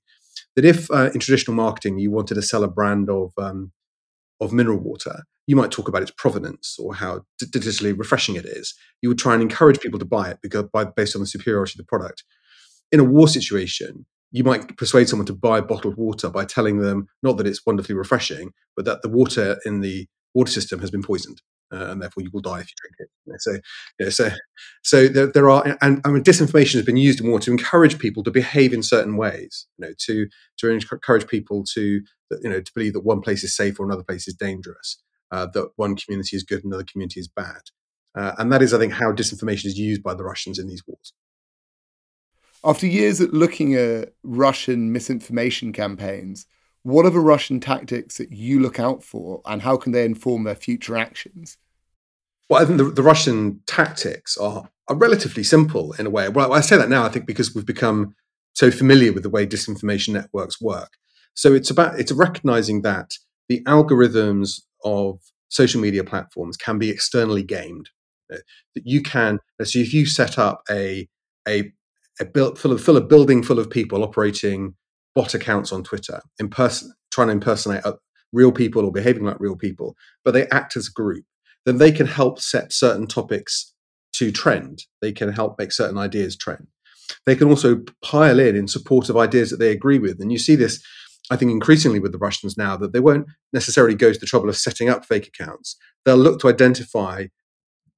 that 0.56 0.65
if 0.65 0.89
uh, 0.91 1.10
in 1.13 1.19
traditional 1.19 1.56
marketing 1.56 1.99
you 1.99 2.12
wanted 2.12 2.36
to 2.36 2.41
sell 2.41 2.63
a 2.63 2.67
brand 2.67 3.10
of 3.10 3.32
um, 3.38 3.71
of 4.41 4.52
mineral 4.52 4.80
water, 4.80 5.23
you 5.47 5.56
might 5.56 5.71
talk 5.71 5.88
about 5.88 6.02
its 6.02 6.12
provenance 6.12 6.78
or 6.80 6.95
how 6.95 7.21
digitally 7.41 7.97
refreshing 7.97 8.36
it 8.36 8.45
is. 8.45 8.73
You 9.02 9.10
would 9.10 9.17
try 9.17 9.34
and 9.34 9.41
encourage 9.41 9.80
people 9.80 9.99
to 9.99 10.06
buy 10.06 10.30
it 10.30 10.39
because 10.41 10.65
by, 10.73 10.86
based 10.86 11.15
on 11.15 11.21
the 11.21 11.28
superiority 11.28 11.73
of 11.73 11.86
the 11.86 11.89
product. 11.89 12.23
In 12.91 12.99
a 12.99 13.04
war 13.04 13.28
situation, 13.28 14.06
you 14.32 14.43
might 14.43 14.78
persuade 14.78 15.10
someone 15.10 15.26
to 15.28 15.34
buy 15.34 15.62
bottled 15.62 15.95
water 15.95 16.30
by 16.30 16.45
telling 16.45 16.80
them 16.80 17.08
not 17.21 17.38
that 17.38 17.47
it's 17.47 17.65
wonderfully 17.65 17.95
refreshing, 17.95 18.52
but 18.76 18.86
that 18.86 19.02
the 19.02 19.10
water 19.10 19.60
in 19.65 19.82
the 19.82 20.08
water 20.34 20.52
system 20.52 20.80
has 20.80 20.91
been 20.91 21.04
poisoned. 21.04 21.41
Uh, 21.71 21.91
and 21.91 22.02
therefore 22.02 22.21
you 22.21 22.30
will 22.32 22.41
die 22.41 22.60
if 22.60 22.67
you 22.67 22.76
drink 22.82 22.95
it. 22.99 23.41
So, 23.41 23.58
yeah, 23.99 24.10
so, 24.10 24.30
so 24.84 25.08
there, 25.08 25.28
there, 25.28 25.49
are, 25.49 25.78
and 25.82 26.02
I 26.06 26.12
mean, 26.12 26.23
disinformation 26.23 26.76
has 26.76 26.86
been 26.86 26.97
used 26.97 27.23
more 27.23 27.39
to 27.39 27.52
encourage 27.52 27.97
people 27.97 28.23
to 28.23 28.32
behave 28.32 28.73
in 28.73 28.84
certain 28.84 29.17
ways. 29.17 29.65
You 29.78 29.88
know, 29.88 29.93
to 30.06 30.28
to 30.60 30.69
encourage 30.69 31.28
people 31.28 31.63
to, 31.73 31.82
you 31.82 32.49
know, 32.49 32.62
to 32.62 32.71
believe 32.76 32.93
that 32.93 33.06
one 33.06 33.21
place 33.21 33.43
is 33.43 33.56
safe 33.56 33.80
or 33.80 33.86
another 33.86 34.04
place 34.04 34.28
is 34.28 34.36
dangerous, 34.36 35.02
uh, 35.32 35.47
that 35.47 35.69
one 35.76 35.95
community 35.95 36.36
is 36.36 36.43
good 36.43 36.63
and 36.63 36.71
another 36.71 36.86
community 36.91 37.19
is 37.19 37.28
bad, 37.28 37.62
uh, 38.15 38.34
and 38.38 38.52
that 38.52 38.62
is, 38.62 38.73
I 38.73 38.78
think, 38.78 38.93
how 38.93 39.12
disinformation 39.12 39.65
is 39.65 39.80
used 39.80 40.04
by 40.04 40.13
the 40.13 40.23
Russians 40.23 40.60
in 40.60 40.67
these 40.67 40.84
wars. 40.86 41.13
After 42.63 42.88
years 42.88 43.19
at 43.19 43.34
looking 43.34 43.73
at 43.73 44.13
Russian 44.23 44.93
misinformation 44.93 45.73
campaigns, 45.73 46.45
what 46.84 47.06
are 47.06 47.10
the 47.10 47.19
Russian 47.19 47.60
tactics 47.60 48.17
that 48.17 48.32
you 48.32 48.60
look 48.60 48.80
out 48.80 49.04
for, 49.04 49.41
and 49.46 49.62
how 49.62 49.78
can 49.78 49.91
they 49.91 50.06
inform 50.06 50.43
their 50.43 50.56
future 50.56 50.96
actions? 50.96 51.58
Well, 52.50 52.62
I 52.62 52.65
think 52.65 52.78
the, 52.78 52.86
the 52.86 53.04
Russian 53.04 53.62
tactics 53.65 54.38
are, 54.38 54.69
are 54.88 54.96
relatively 54.96 55.43
simple 55.43 55.93
in 55.93 56.06
a 56.06 56.10
way. 56.10 56.28
Well, 56.30 56.54
I 56.54 56.62
say 56.62 56.78
that 56.78 56.89
now, 56.89 57.04
I 57.06 57.10
think, 57.10 57.26
because 57.26 57.56
we've 57.56 57.65
become 57.65 58.15
so 58.54 58.69
familiar 58.69 59.13
with 59.13 59.24
the 59.24 59.30
way 59.30 59.48
disinformation 59.48 60.10
networks 60.10 60.62
work. 60.62 60.91
So 61.34 61.54
it's 61.54 61.72
about 61.72 62.00
it's 62.00 62.12
recognizing 62.12 62.82
that 62.84 63.13
the 63.50 63.63
algorithms 63.63 64.62
of 64.84 65.19
social 65.50 65.82
media 65.82 66.04
platforms 66.04 66.58
can 66.58 66.78
be 66.78 66.89
externally 66.89 67.43
gamed. 67.43 67.89
That 68.30 68.43
you 68.76 69.02
can, 69.02 69.39
so 69.63 69.80
if 69.80 69.93
you 69.93 70.06
set 70.06 70.38
up 70.38 70.63
a 70.69 71.08
a 71.48 71.72
a 72.19 72.39
of 72.39 72.60
full 72.60 72.98
of 72.98 73.08
building 73.08 73.43
full 73.43 73.60
of 73.60 73.69
people 73.69 74.04
operating 74.04 74.76
bot 75.15 75.34
accounts 75.34 75.71
on 75.71 75.84
Twitter, 75.84 76.21
in 76.39 76.49
person, 76.49 76.93
trying 77.12 77.28
to 77.28 77.34
impersonate 77.34 77.86
uh, 77.86 77.93
real 78.32 78.52
people 78.52 78.84
or 78.86 78.91
behaving 78.91 79.23
like 79.23 79.39
real 79.39 79.56
people, 79.56 79.95
but 80.26 80.34
they 80.34 80.47
act 80.47 80.76
as 80.76 80.88
a 80.88 80.91
group, 80.91 81.26
then 81.65 81.78
they 81.78 81.91
can 81.91 82.08
help 82.08 82.39
set 82.39 82.73
certain 82.73 83.08
topics 83.08 83.73
to 84.13 84.32
trend. 84.32 84.84
They 85.02 85.12
can 85.12 85.32
help 85.32 85.58
make 85.58 85.71
certain 85.71 85.97
ideas 85.97 86.36
trend. 86.36 86.67
They 87.26 87.36
can 87.36 87.47
also 87.47 87.84
pile 88.04 88.39
in 88.39 88.56
in 88.56 88.67
support 88.67 89.10
of 89.10 89.17
ideas 89.17 89.49
that 89.49 89.58
they 89.58 89.71
agree 89.71 89.99
with. 89.99 90.19
And 90.19 90.32
you 90.32 90.39
see 90.39 90.56
this, 90.56 90.84
I 91.30 91.36
think, 91.36 91.52
increasingly 91.52 91.99
with 91.99 92.12
the 92.12 92.17
Russians 92.17 92.58
now, 92.58 92.76
that 92.78 92.93
they 92.93 92.99
won't 92.99 93.28
necessarily 93.52 93.95
go 93.95 94.12
to 94.12 94.19
the 94.19 94.26
trouble 94.26 94.49
of 94.49 94.58
setting 94.58 94.89
up 94.89 95.06
fake 95.06 95.28
accounts. 95.28 95.78
They'll 96.06 96.17
look 96.17 96.39
to 96.41 96.49
identify 96.49 97.28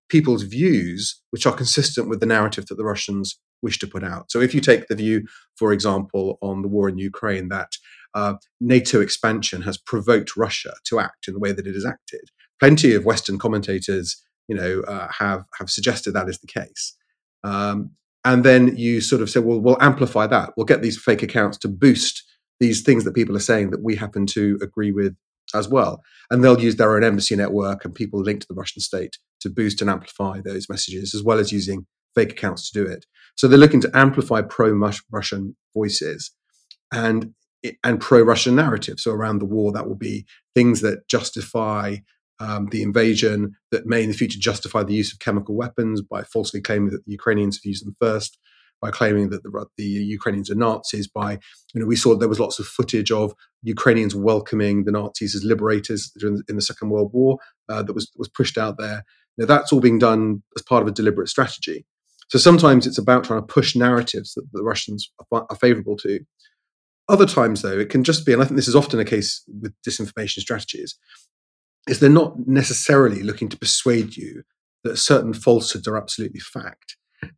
people's 0.09 0.43
views 0.43 1.21
which 1.31 1.45
are 1.45 1.53
consistent 1.53 2.09
with 2.09 2.19
the 2.19 2.25
narrative 2.25 2.65
that 2.67 2.75
the 2.75 2.83
Russians 2.85 3.39
wish 3.61 3.79
to 3.79 3.87
put 3.87 4.03
out. 4.03 4.31
So 4.31 4.39
if 4.41 4.53
you 4.53 4.61
take 4.61 4.87
the 4.87 4.95
view, 4.95 5.25
for 5.55 5.73
example, 5.73 6.37
on 6.41 6.61
the 6.61 6.67
war 6.67 6.87
in 6.87 6.97
Ukraine 6.97 7.49
that 7.49 7.71
uh, 8.13 8.35
NATO 8.61 9.01
expansion 9.01 9.61
has 9.63 9.77
provoked 9.77 10.37
Russia 10.37 10.73
to 10.85 10.99
act 10.99 11.27
in 11.27 11.33
the 11.33 11.39
way 11.39 11.51
that 11.51 11.67
it 11.67 11.73
has 11.73 11.85
acted, 11.85 12.29
plenty 12.59 12.93
of 12.93 13.05
Western 13.05 13.37
commentators, 13.37 14.21
you 14.47 14.55
know, 14.55 14.81
uh, 14.81 15.07
have 15.11 15.45
have 15.57 15.69
suggested 15.69 16.11
that 16.11 16.29
is 16.29 16.39
the 16.39 16.47
case. 16.47 16.95
Um, 17.43 17.91
and 18.23 18.43
then 18.43 18.75
you 18.75 19.01
sort 19.01 19.21
of 19.21 19.29
say, 19.29 19.39
well, 19.39 19.59
we'll 19.59 19.81
amplify 19.81 20.27
that. 20.27 20.53
We'll 20.55 20.65
get 20.65 20.81
these 20.81 20.97
fake 20.97 21.21
accounts 21.21 21.57
to 21.59 21.67
boost 21.67 22.23
these 22.59 22.81
things 22.81 23.03
that 23.03 23.13
people 23.13 23.35
are 23.35 23.39
saying 23.51 23.71
that 23.71 23.83
we 23.83 23.95
happen 23.95 24.25
to 24.27 24.57
agree 24.61 24.91
with 24.91 25.15
as 25.53 25.67
well. 25.69 26.01
And 26.29 26.43
they'll 26.43 26.59
use 26.59 26.75
their 26.75 26.95
own 26.95 27.03
embassy 27.03 27.35
network 27.35 27.85
and 27.85 27.93
people 27.93 28.21
linked 28.21 28.43
to 28.43 28.47
the 28.49 28.55
Russian 28.55 28.81
state 28.81 29.17
to 29.41 29.49
boost 29.49 29.81
and 29.81 29.89
amplify 29.89 30.41
those 30.43 30.69
messages, 30.69 31.13
as 31.13 31.23
well 31.23 31.39
as 31.39 31.51
using 31.51 31.85
fake 32.15 32.31
accounts 32.31 32.69
to 32.71 32.83
do 32.83 32.89
it. 32.89 33.05
So 33.35 33.47
they're 33.47 33.59
looking 33.59 33.81
to 33.81 33.91
amplify 33.93 34.41
pro-Russian 34.41 35.55
voices 35.73 36.31
and 36.91 37.33
and 37.83 37.99
pro-Russian 37.99 38.55
narratives. 38.55 39.03
So 39.03 39.11
around 39.11 39.39
the 39.39 39.45
war, 39.45 39.71
that 39.71 39.87
will 39.87 39.95
be 39.95 40.25
things 40.53 40.81
that 40.81 41.07
justify 41.07 41.97
um, 42.39 42.67
the 42.71 42.83
invasion, 42.83 43.55
that 43.71 43.87
may 43.87 44.03
in 44.03 44.09
the 44.09 44.15
future 44.15 44.39
justify 44.39 44.83
the 44.83 44.93
use 44.93 45.11
of 45.11 45.19
chemical 45.19 45.55
weapons 45.55 46.01
by 46.01 46.21
falsely 46.23 46.61
claiming 46.61 46.91
that 46.91 47.05
the 47.05 47.11
Ukrainians 47.11 47.57
have 47.57 47.65
used 47.65 47.85
them 47.85 47.95
first, 47.99 48.37
by 48.81 48.91
claiming 48.91 49.29
that 49.29 49.43
the, 49.43 49.65
the 49.77 49.83
Ukrainians 49.83 50.51
are 50.51 50.55
Nazis. 50.55 51.07
By 51.07 51.39
you 51.73 51.81
know, 51.81 51.87
we 51.87 51.95
saw 51.95 52.15
there 52.15 52.29
was 52.29 52.39
lots 52.39 52.59
of 52.59 52.65
footage 52.65 53.11
of 53.11 53.33
Ukrainians 53.63 54.15
welcoming 54.15 54.83
the 54.83 54.91
Nazis 54.91 55.35
as 55.35 55.43
liberators 55.43 56.11
during 56.19 56.41
in 56.49 56.55
the 56.55 56.61
Second 56.61 56.89
World 56.89 57.11
War 57.13 57.37
uh, 57.69 57.83
that 57.83 57.93
was 57.93 58.11
was 58.17 58.29
pushed 58.29 58.57
out 58.57 58.77
there. 58.77 59.03
Now 59.37 59.45
that's 59.45 59.71
all 59.71 59.81
being 59.81 59.99
done 59.99 60.43
as 60.55 60.61
part 60.61 60.81
of 60.81 60.87
a 60.87 60.91
deliberate 60.91 61.29
strategy. 61.29 61.85
So 62.29 62.39
sometimes 62.39 62.87
it's 62.87 62.97
about 62.97 63.23
trying 63.23 63.41
to 63.41 63.45
push 63.45 63.75
narratives 63.75 64.33
that 64.33 64.47
the 64.51 64.63
Russians 64.63 65.11
are, 65.31 65.45
are 65.49 65.55
favorable 65.55 65.95
to. 65.97 66.21
Other 67.07 67.27
times, 67.27 67.61
though, 67.61 67.77
it 67.77 67.89
can 67.89 68.03
just 68.03 68.25
be, 68.25 68.33
and 68.33 68.41
I 68.41 68.45
think 68.45 68.55
this 68.55 68.67
is 68.67 68.75
often 68.75 68.99
a 68.99 69.05
case 69.05 69.43
with 69.61 69.75
disinformation 69.87 70.39
strategies, 70.39 70.97
is 71.87 71.99
they're 71.99 72.09
not 72.09 72.47
necessarily 72.47 73.21
looking 73.21 73.47
to 73.49 73.57
persuade 73.57 74.17
you 74.17 74.41
that 74.83 74.97
certain 74.97 75.33
falsehoods 75.33 75.87
are 75.87 75.97
absolutely 75.97 76.39
fact. 76.39 76.97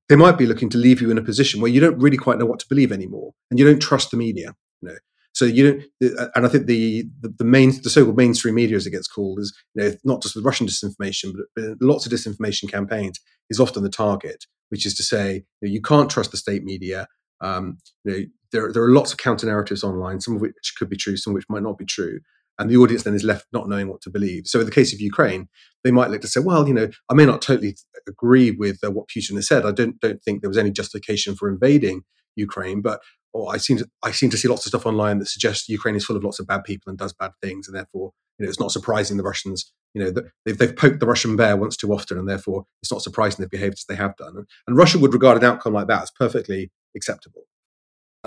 They 0.09 0.15
might 0.15 0.37
be 0.37 0.45
looking 0.45 0.69
to 0.69 0.77
leave 0.77 1.01
you 1.01 1.11
in 1.11 1.17
a 1.17 1.23
position 1.23 1.61
where 1.61 1.71
you 1.71 1.79
don't 1.79 1.99
really 1.99 2.17
quite 2.17 2.37
know 2.37 2.45
what 2.45 2.59
to 2.59 2.67
believe 2.69 2.91
anymore, 2.91 3.33
and 3.49 3.59
you 3.59 3.65
don't 3.65 3.81
trust 3.81 4.11
the 4.11 4.17
media. 4.17 4.53
You 4.81 4.89
know, 4.89 4.95
so 5.33 5.45
you 5.45 5.71
don't, 5.99 6.31
and 6.35 6.45
I 6.45 6.49
think 6.49 6.65
the, 6.65 7.05
the, 7.21 7.29
the 7.37 7.43
main, 7.43 7.71
the 7.83 7.89
so-called 7.89 8.17
mainstream 8.17 8.55
media, 8.55 8.75
as 8.75 8.87
it 8.87 8.91
gets 8.91 9.07
called, 9.07 9.39
is 9.39 9.55
you 9.75 9.83
know 9.83 9.95
not 10.03 10.21
just 10.21 10.35
with 10.35 10.45
Russian 10.45 10.67
disinformation, 10.67 11.33
but, 11.33 11.45
but 11.55 11.77
lots 11.81 12.05
of 12.05 12.11
disinformation 12.11 12.71
campaigns 12.71 13.19
is 13.49 13.59
often 13.59 13.83
the 13.83 13.89
target, 13.89 14.45
which 14.69 14.85
is 14.85 14.95
to 14.95 15.03
say 15.03 15.43
you, 15.61 15.67
know, 15.67 15.73
you 15.73 15.81
can't 15.81 16.09
trust 16.09 16.31
the 16.31 16.37
state 16.37 16.63
media. 16.63 17.07
Um, 17.39 17.77
you 18.03 18.11
know, 18.11 18.19
there 18.51 18.73
there 18.73 18.83
are 18.83 18.91
lots 18.91 19.11
of 19.11 19.19
counter 19.19 19.45
narratives 19.45 19.83
online, 19.83 20.21
some 20.21 20.35
of 20.35 20.41
which 20.41 20.73
could 20.77 20.89
be 20.89 20.97
true, 20.97 21.17
some 21.17 21.31
of 21.31 21.35
which 21.35 21.49
might 21.49 21.63
not 21.63 21.77
be 21.77 21.85
true, 21.85 22.19
and 22.59 22.69
the 22.69 22.77
audience 22.77 23.03
then 23.03 23.13
is 23.13 23.23
left 23.23 23.47
not 23.53 23.69
knowing 23.69 23.87
what 23.87 24.01
to 24.01 24.09
believe. 24.09 24.47
So 24.47 24.59
in 24.59 24.65
the 24.65 24.71
case 24.71 24.93
of 24.93 24.99
Ukraine, 24.99 25.47
they 25.83 25.91
might 25.91 26.09
look 26.09 26.21
to 26.21 26.27
say, 26.27 26.39
well, 26.39 26.67
you 26.67 26.73
know, 26.73 26.89
I 27.09 27.13
may 27.13 27.25
not 27.25 27.41
totally 27.41 27.75
agree 28.07 28.51
with 28.51 28.79
uh, 28.83 28.91
what 28.91 29.07
Putin 29.07 29.35
has 29.35 29.47
said. 29.47 29.65
I 29.65 29.71
don't 29.71 29.99
don't 29.99 30.21
think 30.23 30.41
there 30.41 30.49
was 30.49 30.57
any 30.57 30.71
justification 30.71 31.35
for 31.35 31.49
invading 31.49 32.03
Ukraine, 32.35 32.81
but 32.81 33.01
or 33.33 33.53
I 33.53 33.57
seem 33.57 33.77
to 33.77 33.87
I 34.03 34.11
seem 34.11 34.29
to 34.31 34.37
see 34.37 34.47
lots 34.47 34.65
of 34.65 34.69
stuff 34.69 34.85
online 34.85 35.19
that 35.19 35.27
suggests 35.27 35.69
Ukraine 35.69 35.95
is 35.95 36.05
full 36.05 36.17
of 36.17 36.23
lots 36.23 36.39
of 36.39 36.47
bad 36.47 36.63
people 36.63 36.89
and 36.89 36.97
does 36.97 37.13
bad 37.13 37.31
things, 37.41 37.67
and 37.67 37.75
therefore 37.75 38.11
you 38.37 38.45
know 38.45 38.49
it's 38.49 38.59
not 38.59 38.71
surprising 38.71 39.17
the 39.17 39.23
Russians 39.23 39.71
you 39.93 40.03
know 40.03 40.11
they've 40.45 40.57
they've 40.57 40.75
poked 40.75 40.99
the 40.99 41.05
Russian 41.07 41.35
bear 41.35 41.57
once 41.57 41.77
too 41.77 41.91
often, 41.93 42.17
and 42.17 42.27
therefore 42.27 42.65
it's 42.81 42.91
not 42.91 43.01
surprising 43.01 43.43
they've 43.43 43.49
behaved 43.49 43.75
as 43.75 43.85
they 43.87 43.95
have 43.95 44.15
done. 44.17 44.45
And 44.67 44.77
Russia 44.77 44.99
would 44.99 45.13
regard 45.13 45.37
an 45.37 45.43
outcome 45.43 45.73
like 45.73 45.87
that 45.87 46.03
as 46.03 46.11
perfectly 46.11 46.71
acceptable. 46.95 47.43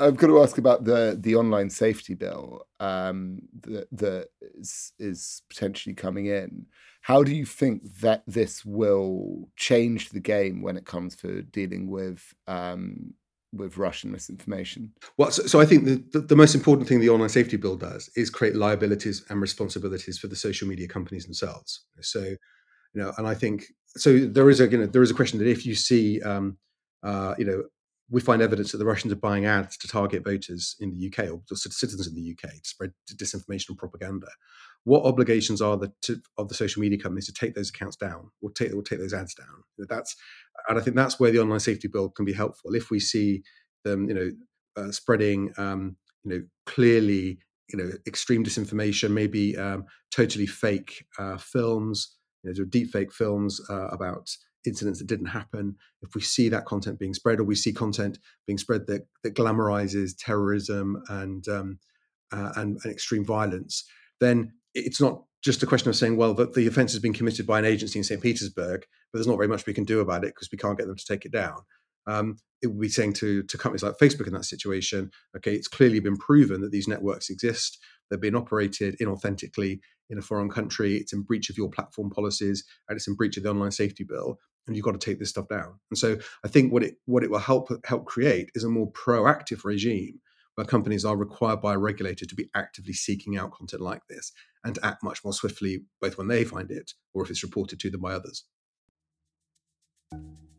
I've 0.00 0.16
got 0.16 0.28
to 0.28 0.42
ask 0.42 0.58
about 0.58 0.84
the 0.84 1.16
the 1.18 1.36
online 1.36 1.70
safety 1.70 2.14
bill 2.14 2.66
um, 2.80 3.40
that 3.62 3.88
that 3.92 4.28
is, 4.58 4.92
is 4.98 5.42
potentially 5.48 5.94
coming 5.94 6.26
in. 6.26 6.66
How 7.02 7.22
do 7.22 7.34
you 7.34 7.46
think 7.46 7.82
that 8.00 8.22
this 8.26 8.64
will 8.64 9.48
change 9.56 10.10
the 10.10 10.20
game 10.20 10.62
when 10.62 10.76
it 10.76 10.84
comes 10.84 11.16
to 11.16 11.42
dealing 11.42 11.90
with 11.90 12.34
um, 12.46 13.14
with 13.52 13.76
Russian 13.76 14.12
misinformation? 14.12 14.92
Well, 15.16 15.30
so, 15.30 15.46
so 15.46 15.60
I 15.60 15.66
think 15.66 15.84
the, 15.84 16.04
the, 16.12 16.20
the, 16.20 16.36
most 16.36 16.54
important 16.54 16.88
thing 16.88 17.00
the 17.00 17.08
online 17.08 17.28
safety 17.28 17.56
bill 17.56 17.76
does 17.76 18.10
is 18.16 18.30
create 18.30 18.54
liabilities 18.54 19.24
and 19.28 19.40
responsibilities 19.40 20.18
for 20.18 20.28
the 20.28 20.36
social 20.36 20.68
media 20.68 20.86
companies 20.86 21.24
themselves. 21.24 21.84
So, 22.00 22.20
you 22.20 22.36
know, 22.94 23.12
and 23.18 23.26
I 23.26 23.34
think 23.34 23.64
so. 23.96 24.18
There 24.18 24.50
is 24.50 24.60
a 24.60 24.68
you 24.68 24.78
know 24.78 24.86
there 24.86 25.02
is 25.02 25.10
a 25.10 25.14
question 25.14 25.38
that 25.38 25.48
if 25.48 25.64
you 25.64 25.74
see, 25.74 26.20
um, 26.22 26.58
uh, 27.02 27.34
you 27.38 27.44
know, 27.44 27.64
we 28.10 28.20
find 28.20 28.42
evidence 28.42 28.72
that 28.72 28.78
the 28.78 28.84
Russians 28.84 29.12
are 29.12 29.16
buying 29.16 29.46
ads 29.46 29.76
to 29.78 29.88
target 29.88 30.24
voters 30.24 30.74
in 30.80 30.90
the 30.90 31.06
UK 31.06 31.30
or 31.30 31.40
citizens 31.56 32.08
in 32.08 32.14
the 32.14 32.32
UK 32.32 32.50
to 32.54 32.68
spread 32.68 32.92
disinformation 33.14 33.70
and 33.70 33.78
propaganda. 33.78 34.26
What 34.84 35.04
obligations 35.04 35.62
are 35.62 35.76
the 35.76 35.92
to, 36.02 36.20
of 36.36 36.48
the 36.48 36.54
social 36.54 36.80
media 36.80 36.98
companies 36.98 37.26
to 37.26 37.32
take 37.32 37.54
those 37.54 37.70
accounts 37.70 37.96
down 37.96 38.30
or 38.42 38.50
take 38.50 38.74
or 38.74 38.82
take 38.82 38.98
those 38.98 39.14
ads 39.14 39.34
down? 39.34 39.62
That's 39.78 40.16
and 40.68 40.78
I 40.78 40.82
think 40.82 40.96
that's 40.96 41.20
where 41.20 41.30
the 41.30 41.40
online 41.40 41.60
safety 41.60 41.86
bill 41.86 42.10
can 42.10 42.24
be 42.24 42.32
helpful. 42.32 42.74
If 42.74 42.90
we 42.90 42.98
see 42.98 43.42
them, 43.84 44.08
you 44.08 44.14
know, 44.14 44.30
uh, 44.76 44.90
spreading, 44.90 45.52
um, 45.56 45.96
you 46.24 46.30
know, 46.30 46.42
clearly, 46.66 47.38
you 47.72 47.78
know, 47.78 47.90
extreme 48.06 48.44
disinformation, 48.44 49.12
maybe 49.12 49.56
um, 49.56 49.84
totally 50.10 50.46
fake 50.46 51.04
uh, 51.18 51.36
films, 51.36 52.16
you 52.42 52.52
know, 52.52 52.64
deep 52.64 52.90
fake 52.90 53.12
films 53.12 53.60
uh, 53.70 53.88
about 53.88 54.30
incidents 54.66 54.98
that 54.98 55.06
didn't 55.06 55.26
happen. 55.26 55.76
If 56.02 56.14
we 56.14 56.20
see 56.20 56.48
that 56.48 56.66
content 56.66 56.98
being 56.98 57.14
spread, 57.14 57.40
or 57.40 57.44
we 57.44 57.54
see 57.54 57.72
content 57.72 58.18
being 58.46 58.58
spread 58.58 58.86
that 58.86 59.06
that 59.22 59.34
glamorizes 59.34 60.14
terrorism 60.18 61.02
and 61.08 61.46
um, 61.48 61.78
uh, 62.32 62.52
and, 62.56 62.78
and 62.82 62.92
extreme 62.92 63.24
violence, 63.24 63.84
then 64.20 64.52
it's 64.74 65.00
not 65.00 65.22
just 65.42 65.62
a 65.62 65.66
question 65.66 65.88
of 65.88 65.96
saying, 65.96 66.16
well, 66.16 66.34
that 66.34 66.54
the 66.54 66.66
offence 66.66 66.92
has 66.92 67.00
been 67.00 67.14
committed 67.14 67.46
by 67.46 67.58
an 67.58 67.64
agency 67.64 67.98
in 67.98 68.04
St. 68.04 68.20
Petersburg, 68.20 68.82
but 69.12 69.18
there's 69.18 69.26
not 69.26 69.36
very 69.36 69.48
much 69.48 69.66
we 69.66 69.72
can 69.72 69.84
do 69.84 70.00
about 70.00 70.24
it 70.24 70.34
because 70.34 70.50
we 70.52 70.58
can't 70.58 70.76
get 70.76 70.86
them 70.86 70.96
to 70.96 71.06
take 71.06 71.24
it 71.24 71.32
down. 71.32 71.60
Um, 72.06 72.36
it 72.62 72.66
would 72.66 72.80
be 72.80 72.88
saying 72.88 73.14
to, 73.14 73.42
to 73.44 73.58
companies 73.58 73.82
like 73.82 73.96
Facebook 73.96 74.26
in 74.26 74.34
that 74.34 74.44
situation, 74.44 75.10
okay, 75.36 75.54
it's 75.54 75.68
clearly 75.68 76.00
been 76.00 76.16
proven 76.16 76.60
that 76.60 76.72
these 76.72 76.88
networks 76.88 77.30
exist. 77.30 77.78
They've 78.10 78.20
been 78.20 78.34
operated 78.34 78.98
inauthentically 79.00 79.80
in 80.10 80.18
a 80.18 80.22
foreign 80.22 80.50
country. 80.50 80.96
It's 80.96 81.12
in 81.12 81.22
breach 81.22 81.48
of 81.48 81.56
your 81.56 81.70
platform 81.70 82.10
policies 82.10 82.64
and 82.88 82.96
it's 82.96 83.08
in 83.08 83.14
breach 83.14 83.36
of 83.36 83.44
the 83.44 83.50
online 83.50 83.70
safety 83.70 84.04
bill. 84.04 84.38
And 84.66 84.76
you've 84.76 84.84
got 84.84 84.92
to 84.92 84.98
take 84.98 85.18
this 85.18 85.30
stuff 85.30 85.48
down. 85.48 85.80
And 85.90 85.98
so 85.98 86.18
I 86.44 86.48
think 86.48 86.72
what 86.72 86.82
it 86.82 86.96
what 87.06 87.24
it 87.24 87.30
will 87.30 87.38
help 87.38 87.68
help 87.84 88.06
create 88.06 88.50
is 88.54 88.64
a 88.64 88.68
more 88.68 88.90
proactive 88.92 89.64
regime 89.64 90.20
where 90.54 90.66
companies 90.66 91.04
are 91.04 91.16
required 91.16 91.60
by 91.60 91.74
a 91.74 91.78
regulator 91.78 92.26
to 92.26 92.34
be 92.34 92.50
actively 92.54 92.92
seeking 92.92 93.36
out 93.36 93.52
content 93.52 93.82
like 93.82 94.02
this 94.08 94.32
and 94.64 94.74
to 94.74 94.84
act 94.84 95.02
much 95.02 95.24
more 95.24 95.32
swiftly, 95.32 95.84
both 96.00 96.18
when 96.18 96.28
they 96.28 96.44
find 96.44 96.70
it 96.70 96.92
or 97.14 97.22
if 97.22 97.30
it's 97.30 97.42
reported 97.42 97.80
to 97.80 97.90
them 97.90 98.00
by 98.00 98.12
others. 98.12 98.44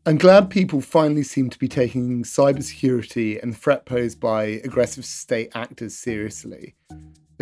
I'm 0.04 0.18
glad 0.18 0.50
people 0.50 0.80
finally 0.80 1.22
seem 1.22 1.48
to 1.50 1.58
be 1.58 1.68
taking 1.68 2.24
cybersecurity 2.24 3.40
and 3.40 3.52
the 3.52 3.56
threat 3.56 3.86
posed 3.86 4.18
by 4.18 4.44
aggressive 4.64 5.04
state 5.04 5.52
actors 5.54 5.96
seriously. 5.96 6.74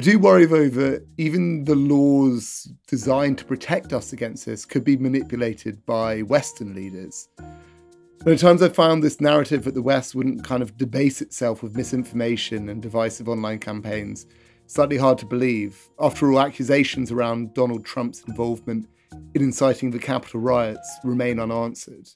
I 0.00 0.02
do 0.02 0.18
worry, 0.18 0.46
though, 0.46 0.70
that 0.70 1.06
even 1.18 1.64
the 1.64 1.74
laws 1.74 2.72
designed 2.86 3.36
to 3.36 3.44
protect 3.44 3.92
us 3.92 4.14
against 4.14 4.46
this 4.46 4.64
could 4.64 4.82
be 4.82 4.96
manipulated 4.96 5.84
by 5.84 6.22
Western 6.22 6.74
leaders. 6.74 7.28
But 8.24 8.32
at 8.32 8.38
times 8.38 8.62
I've 8.62 8.74
found 8.74 9.02
this 9.02 9.20
narrative 9.20 9.64
that 9.64 9.74
the 9.74 9.82
West 9.82 10.14
wouldn't 10.14 10.42
kind 10.42 10.62
of 10.62 10.78
debase 10.78 11.20
itself 11.20 11.62
with 11.62 11.76
misinformation 11.76 12.70
and 12.70 12.80
divisive 12.80 13.28
online 13.28 13.58
campaigns 13.58 14.24
slightly 14.68 14.96
hard 14.96 15.18
to 15.18 15.26
believe. 15.26 15.90
After 16.00 16.32
all, 16.32 16.40
accusations 16.40 17.12
around 17.12 17.52
Donald 17.52 17.84
Trump's 17.84 18.22
involvement 18.26 18.88
in 19.34 19.42
inciting 19.42 19.90
the 19.90 19.98
Capitol 19.98 20.40
riots 20.40 20.90
remain 21.04 21.38
unanswered. 21.38 22.08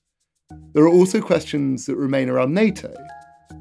There 0.73 0.85
are 0.85 0.89
also 0.89 1.21
questions 1.21 1.85
that 1.85 1.97
remain 1.97 2.31
around 2.31 2.55
NATO. 2.55 2.95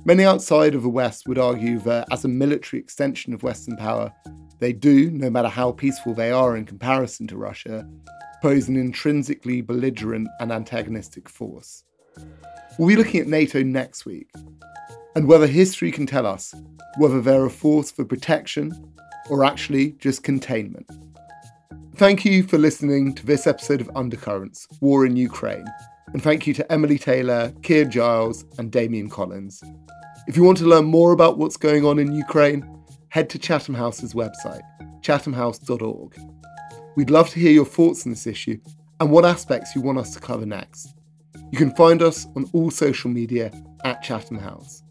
Many 0.06 0.26
outside 0.26 0.76
of 0.76 0.84
the 0.84 0.90
West 0.90 1.30
would 1.30 1.38
argue 1.38 1.80
that 1.80 2.10
as 2.12 2.26
a 2.26 2.28
military 2.28 2.82
extension 2.82 3.34
of 3.34 3.42
Western 3.42 3.78
power, 3.78 4.12
they 4.60 4.74
do, 4.74 5.10
no 5.10 5.30
matter 5.30 5.48
how 5.48 5.72
peaceful 5.72 6.14
they 6.14 6.30
are 6.30 6.58
in 6.58 6.66
comparison 6.66 7.26
to 7.28 7.38
Russia, 7.38 7.88
pose 8.42 8.68
an 8.68 8.76
intrinsically 8.76 9.62
belligerent 9.62 10.28
and 10.42 10.52
antagonistic 10.52 11.30
force. 11.30 11.86
We'll 12.78 12.90
be 12.90 12.98
looking 12.98 13.22
at 13.22 13.28
NATO 13.28 13.64
next 13.64 14.06
week, 14.06 14.30
and 15.16 15.26
whether 15.26 15.48
history 15.48 15.90
can 15.90 16.06
tell 16.06 16.28
us 16.28 16.54
whether 16.98 17.22
they're 17.22 17.46
a 17.46 17.50
force 17.50 17.90
for 17.90 18.04
protection 18.04 18.74
or 19.30 19.46
actually 19.46 19.94
just 20.00 20.22
containment. 20.22 20.90
Thank 21.96 22.26
you 22.26 22.44
for 22.44 22.58
listening 22.58 23.16
to 23.16 23.26
this 23.26 23.48
episode 23.48 23.80
of 23.80 23.90
Undercurrents 23.96 24.68
War 24.82 25.06
in 25.06 25.16
Ukraine. 25.16 25.66
And 26.14 26.22
thank 26.22 26.46
you 26.46 26.54
to 26.54 26.72
Emily 26.72 27.00
Taylor, 27.00 27.52
Keir 27.64 27.86
Giles, 27.86 28.46
and 28.60 28.72
Damian 28.72 29.10
Collins. 29.10 29.64
If 30.28 30.38
you 30.38 30.44
want 30.44 30.60
to 30.60 30.66
learn 30.66 30.86
more 30.86 31.12
about 31.12 31.40
what's 31.40 31.58
going 31.58 31.86
on 31.86 31.98
in 31.98 32.14
Ukraine, 32.14 32.70
head 33.10 33.30
to 33.32 33.40
Chatham 33.40 33.74
House's 33.74 34.14
website, 34.14 34.62
chathamhouse.org. 35.02 36.18
We'd 36.96 37.10
love 37.10 37.30
to 37.32 37.40
hear 37.40 37.52
your 37.52 37.66
thoughts 37.66 38.06
on 38.06 38.12
this 38.12 38.28
issue 38.28 38.60
and 39.00 39.10
what 39.10 39.26
aspects 39.26 39.76
you 39.76 39.82
want 39.82 39.98
us 39.98 40.14
to 40.14 40.20
cover 40.20 40.46
next. 40.46 40.94
You 41.52 41.58
can 41.58 41.76
find 41.76 42.02
us 42.04 42.28
on 42.36 42.50
all 42.54 42.70
social 42.70 43.10
media 43.10 43.52
at 43.84 44.04
Chatham 44.04 44.38
House. 44.38 44.84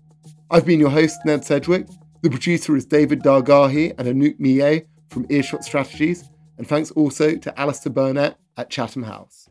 I've 0.51 0.67
been 0.67 0.81
your 0.81 0.91
host, 0.91 1.21
Ned 1.25 1.45
Sedgwick. 1.45 1.87
The 2.23 2.31
producer 2.31 2.77
is 2.77 2.85
David 2.85 3.23
Dargahi 3.23 3.95
and 3.97 4.09
Anouk 4.09 4.39
Millet 4.39 4.87
from 5.09 5.27
Earshot 5.31 5.65
Strategies. 5.65 6.29
And 6.59 6.67
thanks 6.67 6.91
also 6.91 7.37
to 7.37 7.61
Alistair 7.61 7.93
Burnett 7.93 8.37
at 8.57 8.71
Chatham 8.71 9.05
House. 9.05 9.49